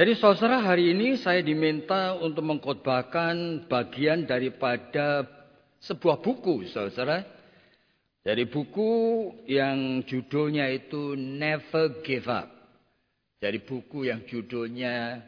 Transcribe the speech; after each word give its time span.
Jadi 0.00 0.16
saudara 0.16 0.64
hari 0.64 0.96
ini 0.96 1.20
saya 1.20 1.44
diminta 1.44 2.16
untuk 2.16 2.40
mengkhotbahkan 2.48 3.68
bagian 3.68 4.24
daripada 4.24 5.28
sebuah 5.84 6.24
buku 6.24 6.64
saudara. 6.72 7.20
Dari 8.24 8.48
buku 8.48 8.92
yang 9.44 10.00
judulnya 10.08 10.72
itu 10.72 11.12
Never 11.20 12.00
Give 12.00 12.24
Up. 12.32 12.48
Dari 13.44 13.60
buku 13.60 14.08
yang 14.08 14.24
judulnya 14.24 15.20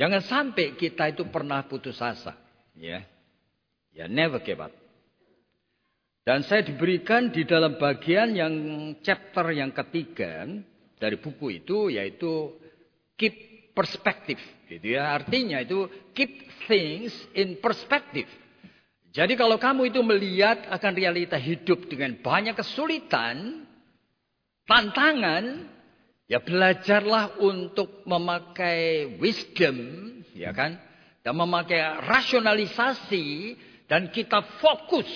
Jangan 0.00 0.22
sampai 0.24 0.80
kita 0.80 1.12
itu 1.12 1.28
pernah 1.28 1.60
putus 1.68 2.00
asa. 2.00 2.32
Ya, 2.72 3.04
ya 3.92 4.08
never 4.08 4.40
give 4.40 4.56
up. 4.56 4.72
Dan 6.24 6.40
saya 6.42 6.64
diberikan 6.64 7.28
di 7.28 7.44
dalam 7.44 7.76
bagian 7.76 8.32
yang 8.32 8.54
chapter 9.04 9.52
yang 9.52 9.76
ketiga 9.76 10.48
dari 10.96 11.20
buku 11.20 11.60
itu 11.60 11.92
yaitu 11.92 12.56
keep 13.20 13.49
perspective 13.80 14.40
gitu 14.68 15.00
ya. 15.00 15.16
Artinya 15.16 15.64
itu 15.64 15.88
keep 16.12 16.44
things 16.68 17.16
in 17.32 17.56
perspective. 17.64 18.28
Jadi 19.10 19.34
kalau 19.34 19.56
kamu 19.56 19.88
itu 19.88 20.04
melihat 20.04 20.68
akan 20.68 20.92
realita 20.92 21.40
hidup 21.40 21.88
dengan 21.88 22.20
banyak 22.20 22.54
kesulitan, 22.54 23.64
tantangan, 24.68 25.66
Ya 26.30 26.38
belajarlah 26.38 27.42
untuk 27.42 28.06
memakai 28.06 29.18
wisdom, 29.18 29.74
ya 30.30 30.54
kan? 30.54 30.78
Dan 31.26 31.34
memakai 31.34 31.82
rasionalisasi 32.06 33.58
dan 33.90 34.14
kita 34.14 34.38
fokus 34.62 35.10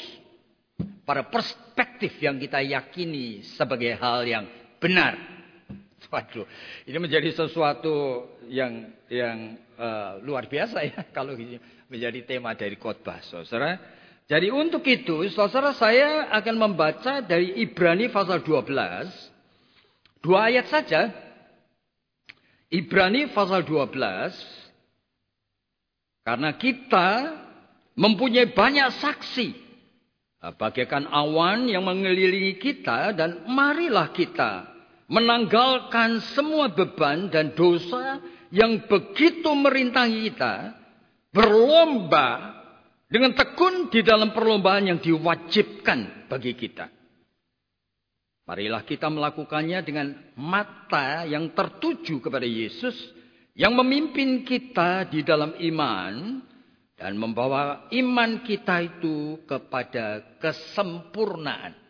pada 1.07 1.23
perspektif 1.31 2.19
yang 2.19 2.35
kita 2.43 2.59
yakini 2.67 3.47
sebagai 3.55 3.95
hal 3.95 4.27
yang 4.27 4.43
benar. 4.83 5.15
Waduh, 6.13 6.47
ini 6.89 6.99
menjadi 7.01 7.31
sesuatu 7.33 8.27
yang 8.51 8.91
yang 9.09 9.57
uh, 9.79 10.21
luar 10.25 10.49
biasa 10.51 10.85
ya 10.85 11.01
kalau 11.17 11.37
ini 11.37 11.57
menjadi 11.87 12.25
tema 12.27 12.53
dari 12.57 12.75
khotbah, 12.75 13.23
saudara. 13.23 13.79
Jadi 14.25 14.49
untuk 14.49 14.81
itu, 14.89 15.29
saudara 15.33 15.77
saya 15.77 16.33
akan 16.33 16.57
membaca 16.57 17.21
dari 17.21 17.61
Ibrani 17.61 18.09
pasal 18.09 18.41
12 18.41 19.35
Dua 20.25 20.49
ayat 20.49 20.73
saja. 20.73 21.13
Ibrani 22.73 23.29
pasal 23.29 23.69
12. 23.69 23.93
Karena 26.25 26.57
kita 26.57 27.09
mempunyai 27.93 28.49
banyak 28.57 28.89
saksi. 29.05 29.49
Bagaikan 30.41 31.09
awan 31.13 31.69
yang 31.69 31.85
mengelilingi 31.85 32.57
kita 32.57 33.13
dan 33.13 33.45
marilah 33.49 34.13
kita 34.17 34.74
menanggalkan 35.09 36.21
semua 36.33 36.73
beban 36.73 37.29
dan 37.29 37.53
dosa 37.53 38.23
yang 38.49 38.87
begitu 38.89 39.51
merintangi 39.53 40.33
kita. 40.33 40.81
Berlomba 41.35 42.55
dengan 43.11 43.35
tekun 43.35 43.91
di 43.91 44.07
dalam 44.07 44.31
perlombaan 44.31 44.87
yang 44.87 44.99
diwajibkan 45.03 46.31
bagi 46.31 46.55
kita. 46.55 46.87
Marilah 48.45 48.85
kita 48.85 49.09
melakukannya 49.09 49.81
dengan 49.83 50.15
mata 50.37 51.25
yang 51.25 51.57
tertuju 51.57 52.21
kepada 52.21 52.45
Yesus 52.45 52.95
yang 53.57 53.73
memimpin 53.75 54.45
kita 54.45 55.09
di 55.09 55.25
dalam 55.25 55.57
iman 55.59 56.45
dan 56.95 57.19
membawa 57.19 57.91
iman 57.91 58.45
kita 58.47 58.85
itu 58.85 59.43
kepada 59.49 60.39
kesempurnaan. 60.39 61.84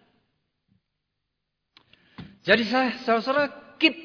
Jadi 2.45 2.63
saya 2.69 2.93
saudara 3.01 3.49
keep 3.81 3.97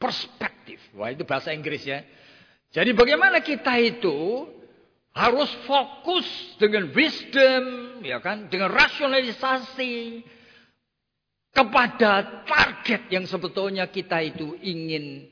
perspektif. 0.00 0.80
Wah 0.96 1.12
itu 1.12 1.28
bahasa 1.28 1.52
Inggris 1.52 1.84
ya. 1.84 2.00
Jadi 2.72 2.96
bagaimana 2.96 3.44
kita 3.44 3.76
itu 3.78 4.48
harus 5.16 5.48
fokus 5.64 6.28
dengan 6.60 6.92
wisdom, 6.92 7.64
ya 8.04 8.20
kan, 8.20 8.52
dengan 8.52 8.68
rasionalisasi, 8.68 10.20
kepada 11.56 12.44
target 12.44 13.08
yang 13.08 13.24
sebetulnya 13.24 13.88
kita 13.88 14.20
itu 14.20 14.60
ingin 14.60 15.24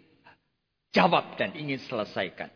jawab 0.88 1.36
dan 1.36 1.52
ingin 1.52 1.76
selesaikan. 1.84 2.48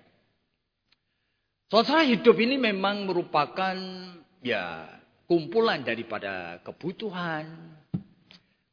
Saudara 1.69 2.01
hidup 2.09 2.33
ini 2.41 2.57
memang 2.57 3.05
merupakan 3.05 3.77
ya 4.41 4.89
kumpulan 5.29 5.85
daripada 5.85 6.65
kebutuhan. 6.65 7.45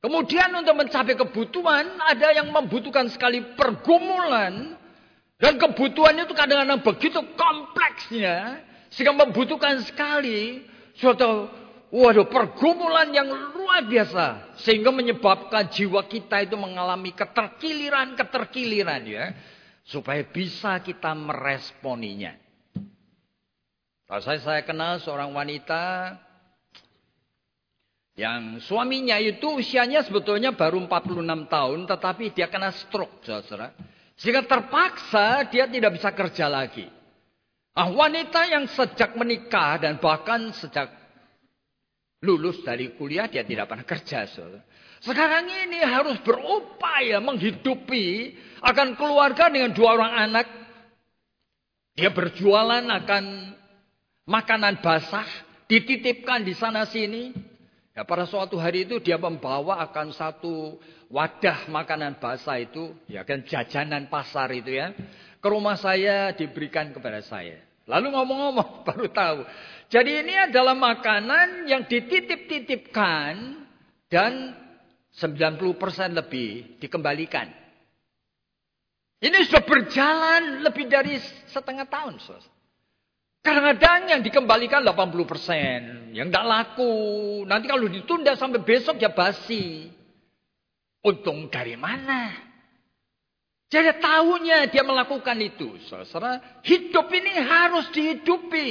Kemudian 0.06 0.54
untuk 0.54 0.78
mencapai 0.78 1.18
kebutuhan 1.18 1.98
ada 1.98 2.30
yang 2.30 2.54
membutuhkan 2.54 3.10
sekali 3.10 3.42
pergumulan 3.58 4.78
dan 5.42 5.58
kebutuhan 5.58 6.14
itu 6.22 6.38
kadang-kadang 6.38 6.86
begitu 6.86 7.26
kompleksnya 7.34 8.62
sehingga 8.94 9.18
membutuhkan 9.18 9.82
sekali 9.82 10.62
suatu 10.94 11.50
Waduh, 11.96 12.28
pergumulan 12.28 13.08
yang 13.16 13.32
luar 13.56 13.88
biasa. 13.88 14.58
Sehingga 14.60 14.92
menyebabkan 14.92 15.72
jiwa 15.72 16.04
kita 16.04 16.44
itu 16.44 16.60
mengalami 16.60 17.16
keterkiliran-keterkiliran 17.16 19.02
ya. 19.08 19.32
Supaya 19.88 20.26
bisa 20.28 20.84
kita 20.84 21.16
meresponinya. 21.16 22.36
Saya, 24.06 24.44
saya 24.44 24.62
kenal 24.68 25.00
seorang 25.00 25.32
wanita 25.32 26.14
yang 28.16 28.64
suaminya 28.64 29.20
itu 29.20 29.60
usianya 29.60 30.00
sebetulnya 30.08 30.56
baru 30.56 30.80
46 30.88 31.52
tahun. 31.52 31.80
Tetapi 31.84 32.32
dia 32.32 32.48
kena 32.48 32.72
stroke, 32.72 33.20
saudara. 33.28 33.76
Sehingga 34.16 34.48
terpaksa 34.48 35.44
dia 35.52 35.68
tidak 35.68 36.00
bisa 36.00 36.16
kerja 36.16 36.48
lagi. 36.48 36.88
Ah, 37.76 37.92
wanita 37.92 38.48
yang 38.48 38.72
sejak 38.72 39.20
menikah 39.20 39.76
dan 39.84 40.00
bahkan 40.00 40.48
sejak 40.56 40.88
lulus 42.24 42.64
dari 42.64 42.96
kuliah 42.96 43.28
dia 43.28 43.44
tidak 43.44 43.68
pernah 43.68 43.84
kerja. 43.84 44.24
Sekarang 45.04 45.44
ini 45.52 45.84
harus 45.84 46.16
berupaya 46.24 47.20
menghidupi 47.20 48.32
akan 48.64 48.96
keluarga 48.96 49.52
dengan 49.52 49.76
dua 49.76 50.00
orang 50.00 50.14
anak. 50.32 50.48
Dia 52.00 52.16
berjualan 52.16 52.84
akan 52.88 53.24
makanan 54.24 54.80
basah, 54.80 55.28
dititipkan 55.68 56.48
di 56.48 56.56
sana 56.56 56.88
sini. 56.88 57.55
Ya, 57.96 58.04
pada 58.04 58.28
suatu 58.28 58.60
hari 58.60 58.84
itu 58.84 59.00
dia 59.00 59.16
membawa 59.16 59.80
akan 59.88 60.12
satu 60.12 60.76
wadah 61.08 61.72
makanan 61.72 62.20
basah 62.20 62.60
itu, 62.60 62.92
ya 63.08 63.24
kan 63.24 63.48
jajanan 63.48 64.12
pasar 64.12 64.52
itu 64.52 64.76
ya. 64.76 64.92
Ke 65.40 65.48
rumah 65.48 65.80
saya 65.80 66.36
diberikan 66.36 66.92
kepada 66.92 67.24
saya. 67.24 67.64
Lalu 67.88 68.12
ngomong-ngomong 68.12 68.70
baru 68.88 69.08
tahu. 69.08 69.40
Jadi 69.88 70.12
ini 70.28 70.36
adalah 70.36 70.76
makanan 70.76 71.72
yang 71.72 71.88
dititip-titipkan 71.88 73.64
dan 74.12 74.60
90% 75.16 75.72
lebih 76.12 76.76
dikembalikan. 76.84 77.48
Ini 79.24 79.38
sudah 79.48 79.64
berjalan 79.64 80.68
lebih 80.68 80.92
dari 80.92 81.16
setengah 81.48 81.88
tahun. 81.88 82.20
Kadang-kadang 83.46 84.10
yang 84.10 84.22
dikembalikan 84.26 84.82
80%. 84.82 86.18
Yang 86.18 86.28
tidak 86.34 86.46
laku. 86.50 86.94
Nanti 87.46 87.70
kalau 87.70 87.86
ditunda 87.86 88.34
sampai 88.34 88.66
besok 88.66 88.98
ya 88.98 89.14
basi. 89.14 89.94
Untung 91.06 91.54
dari 91.54 91.78
mana? 91.78 92.34
Jadi 93.70 94.02
tahunya 94.02 94.74
dia 94.74 94.82
melakukan 94.82 95.38
itu. 95.46 95.78
Saudara, 95.86 96.42
hidup 96.66 97.06
ini 97.14 97.34
harus 97.38 97.86
dihidupi. 97.94 98.70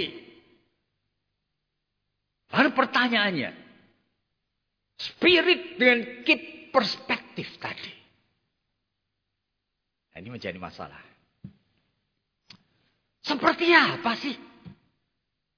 Lalu 2.50 2.70
pertanyaannya. 2.74 3.50
Spirit 4.98 5.78
dengan 5.78 6.26
keep 6.26 6.74
perspektif 6.74 7.46
tadi. 7.62 7.94
Nah, 10.14 10.18
ini 10.18 10.30
menjadi 10.34 10.58
masalah. 10.58 11.02
Seperti 13.22 13.70
apa 13.70 14.14
sih? 14.18 14.53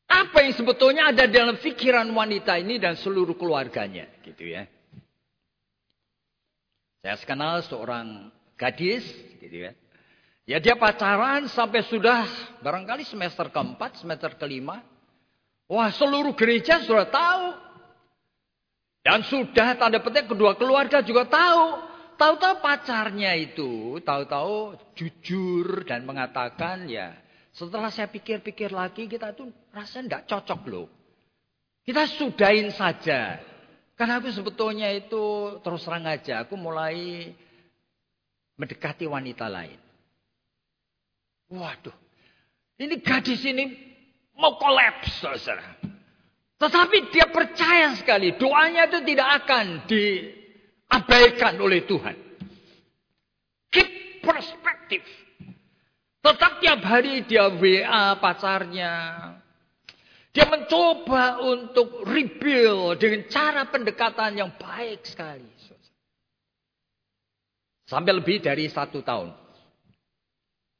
Apa 0.06 0.46
yang 0.46 0.54
sebetulnya 0.54 1.10
ada 1.10 1.26
dalam 1.26 1.58
pikiran 1.58 2.06
wanita 2.14 2.54
ini 2.62 2.78
dan 2.78 2.94
seluruh 2.94 3.34
keluarganya, 3.34 4.06
gitu 4.22 4.46
ya. 4.46 4.66
Saya 7.02 7.18
kenal 7.26 7.62
seorang 7.66 8.30
gadis, 8.54 9.02
gitu 9.42 9.66
ya. 9.66 9.72
Ya 10.46 10.62
dia 10.62 10.78
pacaran 10.78 11.50
sampai 11.50 11.82
sudah 11.90 12.22
barangkali 12.62 13.02
semester 13.02 13.50
keempat, 13.50 13.98
semester 13.98 14.30
kelima. 14.38 14.78
Wah 15.66 15.90
seluruh 15.90 16.38
gereja 16.38 16.86
sudah 16.86 17.10
tahu. 17.10 17.46
Dan 19.02 19.26
sudah 19.26 19.74
tanda 19.74 19.98
petik 19.98 20.30
kedua 20.30 20.54
keluarga 20.54 21.02
juga 21.02 21.26
tahu. 21.26 21.82
Tahu-tahu 22.16 22.64
pacarnya 22.64 23.34
itu, 23.36 24.00
tahu-tahu 24.00 24.78
jujur 24.94 25.82
dan 25.84 26.06
mengatakan 26.06 26.86
ya. 26.86 27.12
Setelah 27.56 27.88
saya 27.88 28.12
pikir-pikir 28.12 28.68
lagi 28.68 29.08
kita 29.08 29.32
tuh 29.32 29.48
rasanya 29.72 30.20
tidak 30.20 30.24
cocok 30.28 30.60
loh. 30.68 30.86
Kita 31.88 32.04
sudahin 32.04 32.68
saja. 32.68 33.40
Karena 33.96 34.20
aku 34.20 34.28
sebetulnya 34.28 34.92
itu 34.92 35.56
terus 35.64 35.88
terang 35.88 36.04
aja. 36.04 36.44
Aku 36.44 36.52
mulai 36.60 37.32
mendekati 38.60 39.08
wanita 39.08 39.48
lain. 39.48 39.80
Waduh. 41.48 41.96
Ini 42.76 43.00
gadis 43.00 43.40
ini 43.48 43.72
mau 44.36 44.60
kolaps, 44.60 45.24
saudara. 45.24 45.80
Tetapi 46.60 47.08
dia 47.08 47.32
percaya 47.32 47.96
sekali 47.96 48.36
doanya 48.36 48.84
itu 48.84 49.00
tidak 49.00 49.28
akan 49.44 49.88
diabaikan 49.88 51.56
oleh 51.56 51.88
Tuhan. 51.88 52.16
Keep 53.72 53.88
perspektif. 54.20 55.25
Tetap 56.26 56.58
tiap 56.58 56.82
hari 56.82 57.22
dia 57.22 57.46
WA 57.46 58.18
pacarnya. 58.18 58.94
Dia 60.34 60.42
mencoba 60.50 61.38
untuk 61.38 62.02
rebuild 62.02 62.98
dengan 62.98 63.30
cara 63.30 63.62
pendekatan 63.70 64.34
yang 64.34 64.50
baik 64.58 65.06
sekali. 65.06 65.46
Sampai 67.86 68.10
lebih 68.10 68.42
dari 68.42 68.66
satu 68.66 69.06
tahun. 69.06 69.30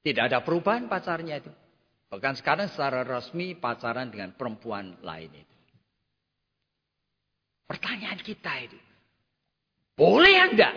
Tidak 0.02 0.26
ada 0.26 0.43
perubahan 0.43 0.90
pacarnya 0.90 1.38
itu. 1.38 1.54
Bahkan 2.10 2.34
sekarang 2.42 2.66
secara 2.66 3.06
resmi 3.06 3.54
pacaran 3.54 4.10
dengan 4.10 4.34
perempuan 4.34 4.99
lain 4.99 5.31
itu. 5.31 5.56
Pertanyaan 7.70 8.19
kita 8.19 8.52
itu. 8.66 8.78
Boleh 9.94 10.50
enggak? 10.50 10.75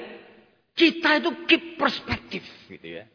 Kita 0.78 1.18
itu 1.18 1.30
keep 1.50 1.64
perspektif 1.82 2.46
gitu 2.70 3.02
ya. 3.02 3.10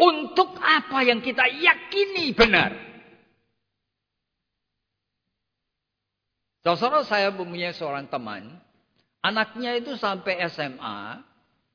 Untuk 0.00 0.56
apa 0.58 1.04
yang 1.04 1.20
kita 1.20 1.44
yakini 1.46 2.32
benar. 2.32 2.92
Saudara 6.62 7.02
saya 7.02 7.34
mempunyai 7.34 7.74
seorang 7.74 8.06
teman. 8.06 8.54
Anaknya 9.22 9.78
itu 9.78 9.98
sampai 9.98 10.42
SMA. 10.50 11.22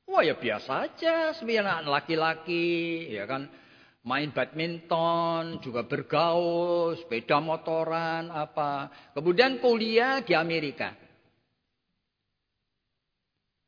Wah 0.08 0.22
ya 0.24 0.36
biasa 0.36 0.88
aja. 0.88 1.36
Sebenarnya 1.36 1.84
anak 1.84 2.04
laki-laki. 2.04 3.04
Ya 3.12 3.28
kan 3.28 3.52
main 4.00 4.32
badminton, 4.32 5.60
juga 5.60 5.84
bergaul, 5.84 6.96
sepeda 6.96 7.36
motoran, 7.44 8.32
apa. 8.32 8.88
Kemudian 9.12 9.60
kuliah 9.60 10.24
di 10.24 10.32
Amerika. 10.32 10.96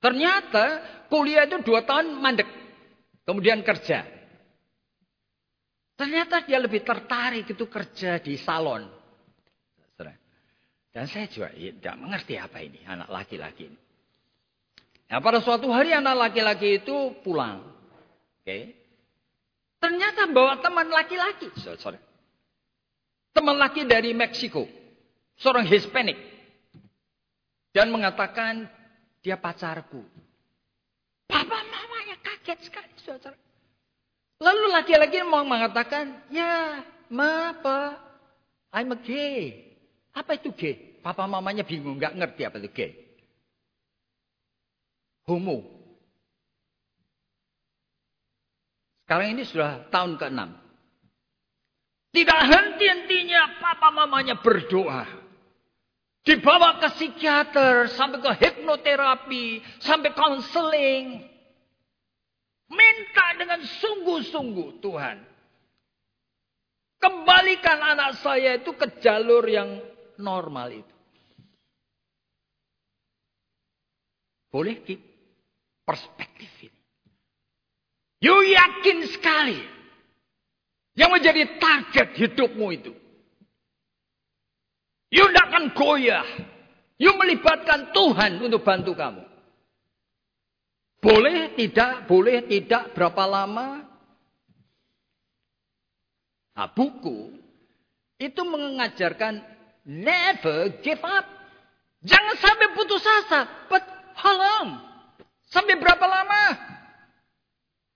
Ternyata 0.00 0.80
kuliah 1.12 1.44
itu 1.44 1.60
dua 1.60 1.84
tahun 1.84 2.16
mandek. 2.16 2.48
Kemudian 3.28 3.60
kerja. 3.60 4.19
Ternyata 6.00 6.48
dia 6.48 6.56
lebih 6.56 6.80
tertarik 6.80 7.44
itu 7.44 7.68
kerja 7.68 8.16
di 8.16 8.40
salon. 8.40 8.88
Dan 10.90 11.06
saya 11.06 11.30
juga 11.30 11.54
ya, 11.54 11.70
tidak 11.70 11.96
mengerti 12.02 12.34
apa 12.34 12.58
ini 12.66 12.82
anak 12.82 13.08
laki-laki 13.14 13.70
ini. 13.70 13.78
Nah, 15.10 15.22
pada 15.22 15.38
suatu 15.38 15.70
hari 15.70 15.94
anak 15.94 16.18
laki-laki 16.18 16.82
itu 16.82 17.14
pulang. 17.22 17.62
Oke. 18.42 18.74
Ternyata 19.78 20.26
bawa 20.30 20.58
teman 20.58 20.90
laki-laki. 20.90 21.50
Teman 23.30 23.56
laki 23.58 23.86
dari 23.86 24.10
Meksiko. 24.14 24.66
Seorang 25.38 25.66
Hispanik. 25.66 26.18
Dan 27.70 27.94
mengatakan 27.94 28.66
dia 29.22 29.38
pacarku. 29.38 30.02
Papa 31.30 31.58
mamanya 31.70 32.18
kaget 32.18 32.58
sekali. 32.66 32.90
Saudara. 32.98 33.49
Lalu 34.40 34.72
laki-laki 34.72 35.20
mau 35.28 35.44
mengatakan, 35.44 36.16
ya 36.32 36.80
ma 37.12 37.52
apa, 37.52 38.00
I'm 38.72 38.88
a 38.88 38.98
gay. 38.98 39.68
Apa 40.16 40.40
itu 40.40 40.48
gay? 40.56 41.00
Papa 41.04 41.28
mamanya 41.28 41.60
bingung, 41.60 42.00
nggak 42.00 42.16
ngerti 42.16 42.42
apa 42.48 42.56
itu 42.56 42.70
gay. 42.72 42.90
Homo. 45.28 45.60
Sekarang 49.04 49.36
ini 49.36 49.42
sudah 49.44 49.90
tahun 49.92 50.16
ke-6. 50.16 50.40
Tidak 52.10 52.40
henti-hentinya 52.42 53.60
papa 53.60 53.92
mamanya 53.92 54.40
berdoa. 54.40 55.04
Dibawa 56.20 56.80
ke 56.80 56.88
psikiater, 56.96 57.92
sampai 57.92 58.18
ke 58.20 58.32
hipnoterapi, 58.44 59.46
sampai 59.80 60.10
konseling. 60.16 61.26
Minta 62.70 63.26
dengan 63.34 63.60
sungguh-sungguh 63.66 64.78
Tuhan. 64.78 65.18
Kembalikan 67.00 67.80
anak 67.80 68.20
saya 68.22 68.60
itu 68.60 68.70
ke 68.76 69.00
jalur 69.02 69.42
yang 69.48 69.80
normal 70.20 70.70
itu. 70.70 70.96
Boleh 74.50 74.82
perspektif 75.86 76.50
ini. 76.66 76.80
You 78.20 78.36
yakin 78.44 78.98
sekali. 79.08 79.60
Yang 80.98 81.10
menjadi 81.16 81.42
target 81.56 82.08
hidupmu 82.18 82.66
itu. 82.74 82.92
You 85.10 85.24
tidak 85.30 85.46
akan 85.54 85.64
goyah. 85.72 86.26
You 87.00 87.16
melibatkan 87.16 87.94
Tuhan 87.96 88.42
untuk 88.44 88.60
bantu 88.60 88.92
kamu. 88.92 89.29
Boleh 91.00 91.56
tidak, 91.56 92.04
boleh 92.04 92.44
tidak, 92.44 92.92
berapa 92.92 93.24
lama. 93.24 93.88
Nah 96.52 96.68
buku 96.76 97.40
itu 98.20 98.42
mengajarkan 98.44 99.40
never 99.88 100.76
give 100.84 101.00
up. 101.00 101.24
Jangan 102.04 102.36
sampai 102.36 102.68
putus 102.76 103.00
asa. 103.00 103.48
But 103.72 103.80
how? 104.12 104.64
Sampai 105.48 105.80
berapa 105.80 106.04
lama? 106.04 106.42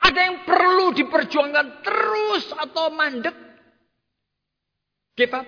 Ada 0.01 0.21
yang 0.21 0.37
perlu 0.49 0.97
diperjuangkan 0.97 1.85
terus 1.85 2.45
atau 2.57 2.89
mandek? 2.89 3.37
Give 5.13 5.33
up? 5.33 5.47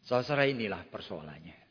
Saudara 0.00 0.48
inilah 0.48 0.80
persoalannya. 0.88 1.65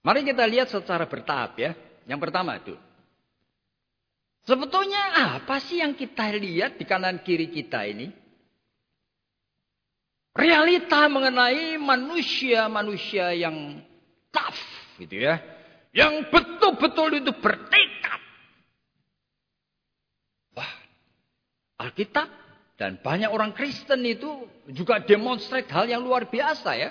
Mari 0.00 0.24
kita 0.24 0.44
lihat 0.48 0.72
secara 0.72 1.04
bertahap 1.04 1.56
ya. 1.60 1.76
Yang 2.08 2.20
pertama 2.24 2.56
itu. 2.56 2.74
Sebetulnya 4.48 5.36
apa 5.36 5.60
sih 5.60 5.84
yang 5.84 5.92
kita 5.92 6.32
lihat 6.32 6.80
di 6.80 6.84
kanan 6.88 7.20
kiri 7.20 7.52
kita 7.52 7.84
ini? 7.84 8.08
Realita 10.32 11.04
mengenai 11.10 11.76
manusia-manusia 11.76 13.36
yang 13.36 13.84
tough 14.32 14.62
gitu 14.96 15.20
ya 15.20 15.42
yang 15.90 16.30
betul-betul 16.30 17.18
itu 17.18 17.32
bertekad. 17.34 18.20
Wah, 20.54 20.72
Alkitab 21.82 22.28
dan 22.78 23.02
banyak 23.02 23.30
orang 23.30 23.50
Kristen 23.52 24.06
itu 24.06 24.46
juga 24.70 25.02
demonstrate 25.02 25.68
hal 25.70 25.90
yang 25.90 26.02
luar 26.02 26.30
biasa 26.30 26.78
ya. 26.78 26.90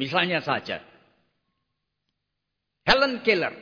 Misalnya 0.00 0.40
saja, 0.40 0.80
Helen 2.88 3.20
Keller. 3.20 3.52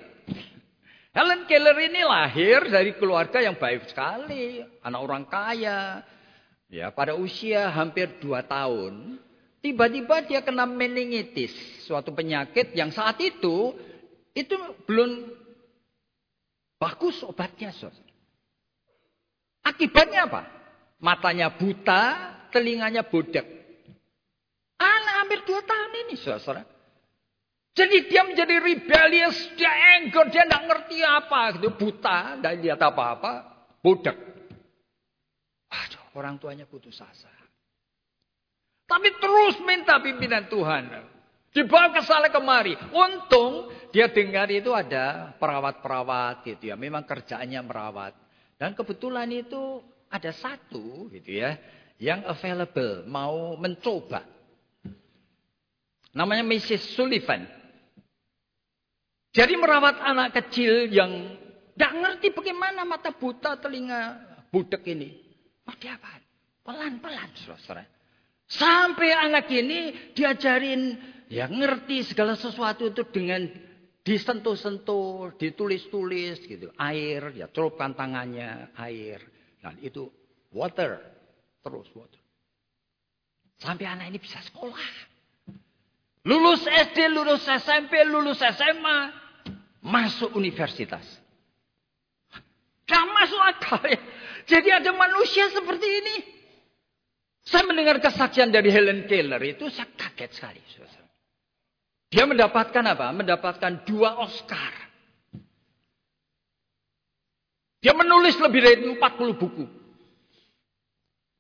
Helen 1.11 1.51
Keller 1.51 1.75
ini 1.83 2.07
lahir 2.07 2.71
dari 2.71 2.95
keluarga 2.95 3.43
yang 3.43 3.59
baik 3.59 3.91
sekali, 3.91 4.63
anak 4.87 5.01
orang 5.03 5.27
kaya. 5.27 6.07
Ya, 6.71 6.95
pada 6.95 7.19
usia 7.19 7.67
hampir 7.75 8.23
dua 8.23 8.47
tahun, 8.47 9.19
Tiba-tiba 9.59 10.23
dia 10.23 10.39
kena 10.47 10.71
meningitis, 10.71 11.51
suatu 11.83 12.15
penyakit 12.15 12.71
yang 12.79 12.95
saat 12.95 13.19
itu 13.19 13.75
itu 14.31 14.55
belum 14.87 15.35
bagus 16.79 17.19
obatnya. 17.27 17.75
Akibatnya 19.67 20.31
apa? 20.31 20.47
Matanya 21.03 21.51
buta, 21.51 22.03
telinganya 22.55 23.03
bodek. 23.03 23.43
Anak 24.79 25.15
hampir 25.27 25.43
dua 25.43 25.59
tahun 25.67 25.88
ini, 26.09 26.17
saudara. 26.17 26.65
Jadi 27.77 28.11
dia 28.11 28.27
menjadi 28.27 28.59
rebellious, 28.59 29.39
dia 29.55 29.71
anger, 29.71 30.35
dia 30.35 30.43
tidak 30.49 30.63
ngerti 30.67 30.99
apa, 31.05 31.41
gitu, 31.55 31.71
buta, 31.79 32.41
dan 32.43 32.59
lihat 32.59 32.81
apa-apa, 32.83 33.47
bodek. 33.79 34.19
Waduh, 35.69 36.05
orang 36.19 36.41
tuanya 36.43 36.67
putus 36.67 36.99
asa. 36.99 37.31
Tapi 38.89 39.09
terus 39.21 39.61
minta 39.69 40.01
pimpinan 40.01 40.49
Tuhan. 40.49 40.85
Dibawa 41.53 41.93
ke 41.93 42.01
sana 42.09 42.33
kemari. 42.33 42.73
Untung 42.89 43.69
dia 43.93 44.09
dengar 44.09 44.49
itu 44.49 44.73
ada 44.73 45.37
perawat-perawat 45.37 46.45
gitu 46.49 46.73
ya. 46.73 46.77
Memang 46.77 47.05
kerjaannya 47.05 47.61
merawat. 47.61 48.17
Dan 48.57 48.73
kebetulan 48.73 49.29
itu 49.29 49.85
ada 50.09 50.33
satu 50.33 51.13
gitu 51.13 51.31
ya. 51.37 51.61
Yang 52.01 52.33
available. 52.33 53.05
Mau 53.13 53.61
mencoba. 53.61 54.25
Namanya 56.19 56.43
Mrs. 56.43 56.99
Sullivan. 56.99 57.47
Jadi 59.31 59.55
merawat 59.55 60.03
anak 60.03 60.35
kecil 60.35 60.91
yang 60.91 61.39
tidak 61.79 61.95
ngerti 61.95 62.35
bagaimana 62.35 62.83
mata 62.83 63.15
buta 63.15 63.55
telinga 63.63 64.19
budek 64.51 64.83
ini. 64.91 65.15
Mau 65.63 65.79
diapain? 65.79 66.19
Pelan-pelan. 66.67 67.31
Sampai 68.51 69.15
anak 69.15 69.47
ini 69.55 70.11
diajarin 70.11 70.99
ya 71.31 71.47
ngerti 71.47 72.03
segala 72.03 72.35
sesuatu 72.35 72.91
itu 72.91 73.07
dengan 73.15 73.47
disentuh-sentuh, 74.03 75.39
ditulis-tulis 75.39 76.43
gitu. 76.43 76.75
Air, 76.83 77.31
ya 77.39 77.47
celupkan 77.53 77.95
tangannya, 77.95 78.75
air. 78.75 79.23
Dan 79.63 79.79
itu 79.87 80.11
water. 80.51 80.99
Terus 81.63 81.87
water. 81.95 82.23
Sampai 83.63 83.87
anak 83.87 84.11
ini 84.11 84.19
bisa 84.19 84.43
sekolah. 84.43 85.08
Lulus 86.29 86.61
SD, 86.69 87.09
lulus 87.09 87.49
SMP, 87.49 88.05
lulus 88.05 88.37
SMA. 88.37 88.99
Masuk 89.81 90.37
universitas. 90.37 91.05
Gak 92.85 93.05
masuk 93.17 93.41
akal 93.41 93.81
ya. 93.89 94.01
Jadi 94.45 94.69
ada 94.69 94.93
manusia 94.93 95.49
seperti 95.49 95.89
ini. 95.89 96.17
Saya 97.49 97.65
mendengar 97.65 97.97
kesaksian 97.97 98.53
dari 98.53 98.69
Helen 98.69 99.09
Keller 99.09 99.41
itu 99.41 99.73
saya 99.73 99.89
kaget 99.97 100.31
sekali. 100.37 100.61
Dia 102.13 102.25
mendapatkan 102.29 102.85
apa? 102.85 103.09
Mendapatkan 103.13 103.89
dua 103.89 104.21
Oscar. 104.21 104.73
Dia 107.81 107.97
menulis 107.97 108.37
lebih 108.37 108.61
dari 108.61 108.85
40 108.85 109.41
buku. 109.41 109.65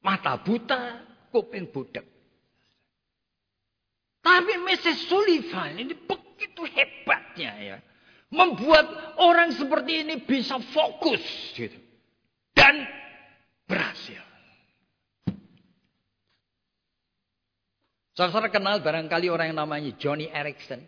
Mata 0.01 0.37
buta, 0.41 1.05
kuping 1.33 1.69
budak. 1.73 2.18
Tapi 4.29 4.61
Mrs. 4.61 5.09
Sullivan 5.09 5.81
ini 5.81 5.97
begitu 5.97 6.61
hebatnya 6.69 7.53
ya. 7.57 7.77
Membuat 8.29 9.17
orang 9.17 9.57
seperti 9.57 10.05
ini 10.05 10.21
bisa 10.21 10.61
fokus. 10.61 11.25
Gitu. 11.57 11.81
Dan 12.53 12.85
berhasil. 13.65 14.21
Saudara 18.13 18.53
kenal 18.53 18.85
barangkali 18.85 19.33
orang 19.33 19.57
yang 19.57 19.65
namanya 19.65 19.97
Johnny 19.97 20.29
Erickson. 20.29 20.85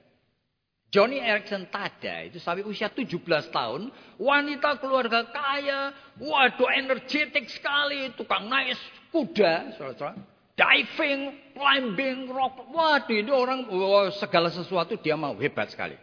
Johnny 0.92 1.23
Erickson 1.23 1.64
Tada 1.73 2.28
itu 2.28 2.37
sampai 2.42 2.66
usia 2.68 2.92
17 2.92 3.16
tahun. 3.49 3.88
Wanita 4.20 4.76
keluarga 4.85 5.25
kaya. 5.32 5.97
Waduh 6.20 6.68
energetik 6.76 7.49
sekali. 7.49 8.12
Tukang 8.20 8.52
naik 8.52 8.76
kuda. 9.09 9.80
Saudara. 9.80 10.12
Diving, 10.61 11.57
climbing, 11.57 12.29
rock. 12.29 12.69
Waduh 12.69 13.17
ini 13.17 13.33
orang 13.33 13.64
oh, 13.73 14.12
segala 14.12 14.52
sesuatu 14.52 15.00
dia 15.00 15.17
mau. 15.17 15.33
Hebat 15.40 15.73
sekali. 15.73 15.97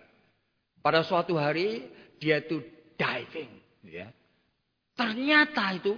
Pada 0.82 1.06
suatu 1.06 1.38
hari 1.38 1.86
dia 2.18 2.42
itu 2.42 2.66
diving. 2.98 3.54
Ya. 3.86 4.10
Ternyata 4.98 5.78
itu 5.78 5.94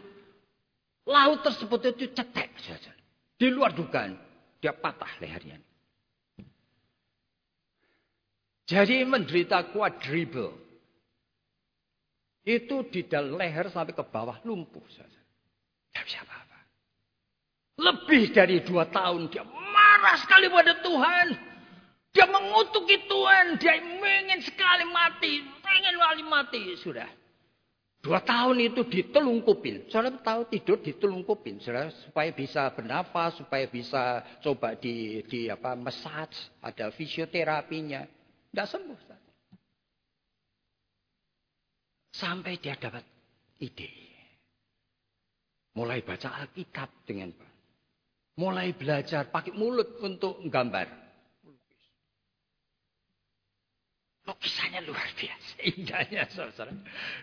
laut 1.07 1.39
tersebut 1.39 1.95
itu 1.95 2.11
cetek. 2.11 2.51
Di 3.39 3.47
luar 3.47 3.71
dugaan. 3.71 4.19
Dia 4.59 4.75
patah 4.75 5.15
lehernya. 5.23 5.55
Jadi 8.67 9.07
menderita 9.07 9.71
quadruple. 9.71 10.51
Itu 12.43 12.83
di 12.91 13.07
dalam 13.07 13.39
leher 13.39 13.71
sampai 13.71 13.95
ke 13.95 14.03
bawah 14.03 14.43
lumpuh. 14.43 14.83
Tidak 14.83 16.03
bisa 16.03 16.19
apa-apa. 16.27 16.38
Lebih 17.79 18.35
dari 18.35 18.59
dua 18.67 18.91
tahun 18.91 19.31
dia 19.31 19.47
marah 19.99 20.15
sekali 20.23 20.47
pada 20.47 20.73
Tuhan. 20.79 21.27
Dia 22.15 22.25
mengutuki 22.25 23.05
Tuhan. 23.05 23.59
Dia 23.59 23.77
ingin 23.77 24.41
sekali 24.41 24.85
mati. 24.87 25.43
Ingin 25.43 25.95
sekali 25.99 26.23
mati. 26.25 26.61
Sudah. 26.79 27.09
Dua 27.99 28.23
tahun 28.23 28.63
itu 28.63 28.87
ditelungkupin. 28.87 29.91
Saudara 29.91 30.15
tahu 30.23 30.47
tidur 30.47 30.79
ditelungkupin. 30.79 31.59
Saudara, 31.59 31.91
supaya 31.91 32.31
bisa 32.31 32.71
bernafas, 32.71 33.35
supaya 33.35 33.67
bisa 33.67 34.23
coba 34.39 34.79
di, 34.79 35.19
di 35.27 35.51
apa 35.51 35.75
massage, 35.75 36.47
ada 36.63 36.95
fisioterapinya. 36.95 38.07
Tidak 38.49 38.67
sembuh. 38.71 38.99
Sampai 42.09 42.57
dia 42.57 42.73
dapat 42.79 43.03
ide. 43.61 43.91
Mulai 45.75 46.01
baca 46.01 46.39
Alkitab 46.39 47.05
dengan 47.05 47.29
Mulai 48.39 48.71
belajar 48.71 49.27
pakai 49.27 49.51
mulut 49.51 49.99
untuk 49.99 50.39
gambar. 50.47 50.87
Lukisannya 54.29 54.85
luar 54.85 55.09
biasa. 55.17 55.53
Indahnya 55.75 56.23
saudara. 56.31 56.71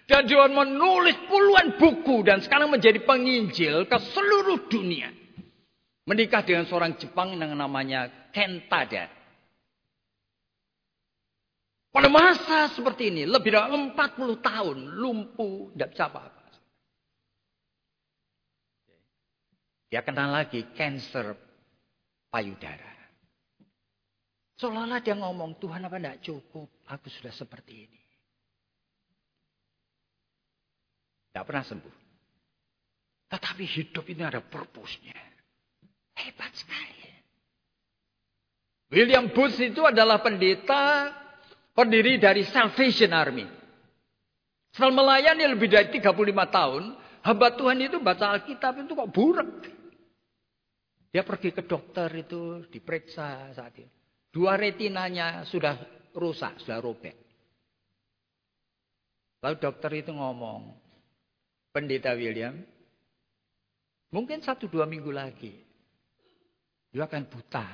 Dan 0.05 0.29
John 0.29 0.53
menulis 0.53 1.17
puluhan 1.25 1.81
buku. 1.81 2.21
Dan 2.27 2.45
sekarang 2.45 2.69
menjadi 2.69 3.01
penginjil 3.01 3.89
ke 3.89 3.97
seluruh 4.13 4.69
dunia. 4.69 5.09
Menikah 6.05 6.45
dengan 6.45 6.69
seorang 6.69 7.01
Jepang 7.01 7.33
yang 7.33 7.57
namanya 7.57 8.29
Kentada. 8.35 9.09
Pada 11.95 12.13
masa 12.13 12.69
seperti 12.77 13.09
ini. 13.09 13.25
Lebih 13.25 13.57
dari 13.57 13.73
40 13.73 13.97
tahun. 14.45 14.77
Lumpuh. 15.01 15.73
Tidak 15.73 15.89
bisa 15.95 16.13
apa-apa. 16.13 16.36
Dia 19.87 20.03
kenal 20.03 20.35
lagi 20.35 20.67
cancer 20.75 21.37
payudara. 22.31 22.97
Seolah-olah 24.57 25.05
dia 25.05 25.15
ngomong, 25.15 25.61
Tuhan 25.61 25.85
apa 25.85 26.01
tidak 26.01 26.19
cukup? 26.25 26.69
Aku 26.89 27.07
sudah 27.13 27.31
seperti 27.31 27.87
ini. 27.87 28.03
Tidak 31.31 31.45
pernah 31.45 31.65
sembuh. 31.65 31.97
Tetapi 33.29 33.65
hidup 33.69 34.09
ini 34.09 34.23
ada 34.25 34.41
purpose-nya. 34.41 35.19
Hebat 36.17 36.53
sekali. 36.57 36.97
William 38.89 39.29
Booth 39.29 39.61
itu 39.61 39.85
adalah 39.85 40.25
pendeta 40.25 41.13
pendiri 41.77 42.17
dari 42.17 42.47
Salvation 42.49 43.13
Army. 43.13 43.45
Setelah 44.73 44.95
melayani 44.97 45.45
lebih 45.53 45.69
dari 45.69 45.93
35 45.93 46.17
tahun, 46.49 46.85
hamba 47.27 47.51
Tuhan 47.59 47.83
itu 47.83 47.99
baca 47.99 48.39
Alkitab 48.39 48.87
itu 48.87 48.95
kok 48.95 49.11
buruk. 49.11 49.51
Dia 51.11 51.27
pergi 51.27 51.51
ke 51.51 51.67
dokter 51.67 52.07
itu, 52.15 52.63
diperiksa 52.71 53.51
saat 53.51 53.75
itu. 53.75 53.91
Dua 54.31 54.55
retinanya 54.55 55.49
sudah 55.49 55.75
rusak, 56.13 56.61
sudah 56.61 56.79
robek. 56.79 57.17
Lalu 59.41 59.57
dokter 59.57 59.91
itu 59.97 60.13
ngomong, 60.13 60.77
pendeta 61.73 62.13
William, 62.13 62.53
mungkin 64.13 64.45
satu 64.45 64.69
dua 64.69 64.85
minggu 64.85 65.09
lagi, 65.09 65.57
dia 66.93 67.09
akan 67.09 67.25
buta. 67.33 67.67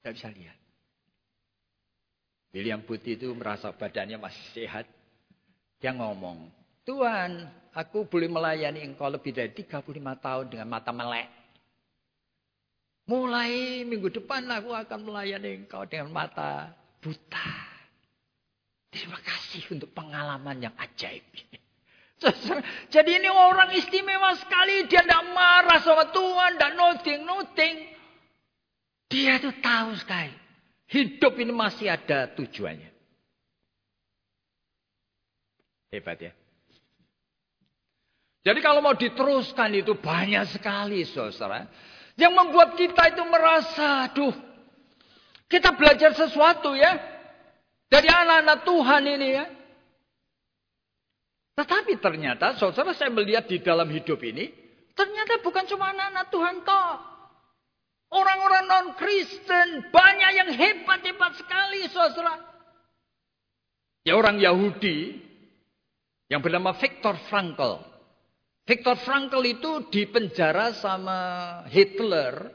Tidak 0.00 0.12
bisa 0.16 0.28
lihat. 0.32 0.58
William 2.56 2.80
Putih 2.80 3.18
itu 3.18 3.28
merasa 3.34 3.74
badannya 3.74 4.16
masih 4.16 4.44
sehat. 4.56 4.86
Dia 5.82 5.92
ngomong, 5.92 6.48
Tuhan, 6.88 7.44
aku 7.74 8.06
boleh 8.06 8.30
melayani 8.30 8.86
engkau 8.86 9.10
lebih 9.10 9.34
dari 9.34 9.50
35 9.50 9.82
tahun 10.22 10.44
dengan 10.48 10.68
mata 10.70 10.94
melek. 10.94 11.28
Mulai 13.04 13.84
minggu 13.84 14.08
depan 14.08 14.48
aku 14.48 14.72
akan 14.72 15.00
melayani 15.04 15.66
engkau 15.66 15.84
dengan 15.84 16.08
mata 16.08 16.72
buta. 17.04 17.50
Terima 18.88 19.18
kasih 19.20 19.74
untuk 19.74 19.90
pengalaman 19.92 20.70
yang 20.70 20.74
ajaib. 20.78 21.26
Jadi 22.94 23.10
ini 23.20 23.28
orang 23.28 23.74
istimewa 23.74 24.32
sekali. 24.38 24.86
Dia 24.88 25.02
tidak 25.02 25.26
marah 25.34 25.82
sama 25.82 26.08
Tuhan. 26.14 26.56
Tidak 26.56 26.72
nothing-nothing. 26.78 27.76
Dia 29.10 29.42
tuh 29.42 29.52
tahu 29.60 29.98
sekali. 29.98 30.32
Hidup 30.88 31.36
ini 31.42 31.52
masih 31.52 31.90
ada 31.90 32.30
tujuannya. 32.32 32.94
Hebat 35.92 36.18
ya. 36.22 36.32
Jadi 38.44 38.60
kalau 38.60 38.84
mau 38.84 38.92
diteruskan 38.92 39.72
itu 39.72 39.96
banyak 39.96 40.44
sekali 40.52 41.00
saudara. 41.08 41.64
Yang 42.14 42.32
membuat 42.36 42.76
kita 42.76 43.10
itu 43.10 43.24
merasa, 43.24 44.06
aduh, 44.06 44.36
kita 45.48 45.72
belajar 45.72 46.12
sesuatu 46.12 46.76
ya. 46.76 46.92
Dari 47.88 48.04
anak-anak 48.04 48.58
Tuhan 48.68 49.02
ini 49.08 49.28
ya. 49.32 49.44
Tetapi 51.56 51.96
ternyata, 52.02 52.58
saudara 52.60 52.92
saya 52.92 53.08
melihat 53.08 53.48
di 53.48 53.62
dalam 53.64 53.88
hidup 53.88 54.20
ini, 54.20 54.52
ternyata 54.92 55.40
bukan 55.40 55.64
cuma 55.64 55.94
anak-anak 55.94 56.26
Tuhan 56.28 56.56
toh. 56.66 56.94
Orang-orang 58.14 58.64
non-Kristen, 58.68 59.88
banyak 59.88 60.30
yang 60.36 60.50
hebat-hebat 60.52 61.32
sekali, 61.40 61.86
saudara. 61.90 62.38
Ya 64.04 64.18
orang 64.18 64.36
Yahudi, 64.36 65.18
yang 66.28 66.44
bernama 66.44 66.76
Viktor 66.76 67.16
Frankl. 67.30 67.93
Viktor 68.64 68.96
Frankl 69.04 69.44
itu 69.44 69.92
dipenjara 69.92 70.72
sama 70.80 71.20
Hitler. 71.68 72.48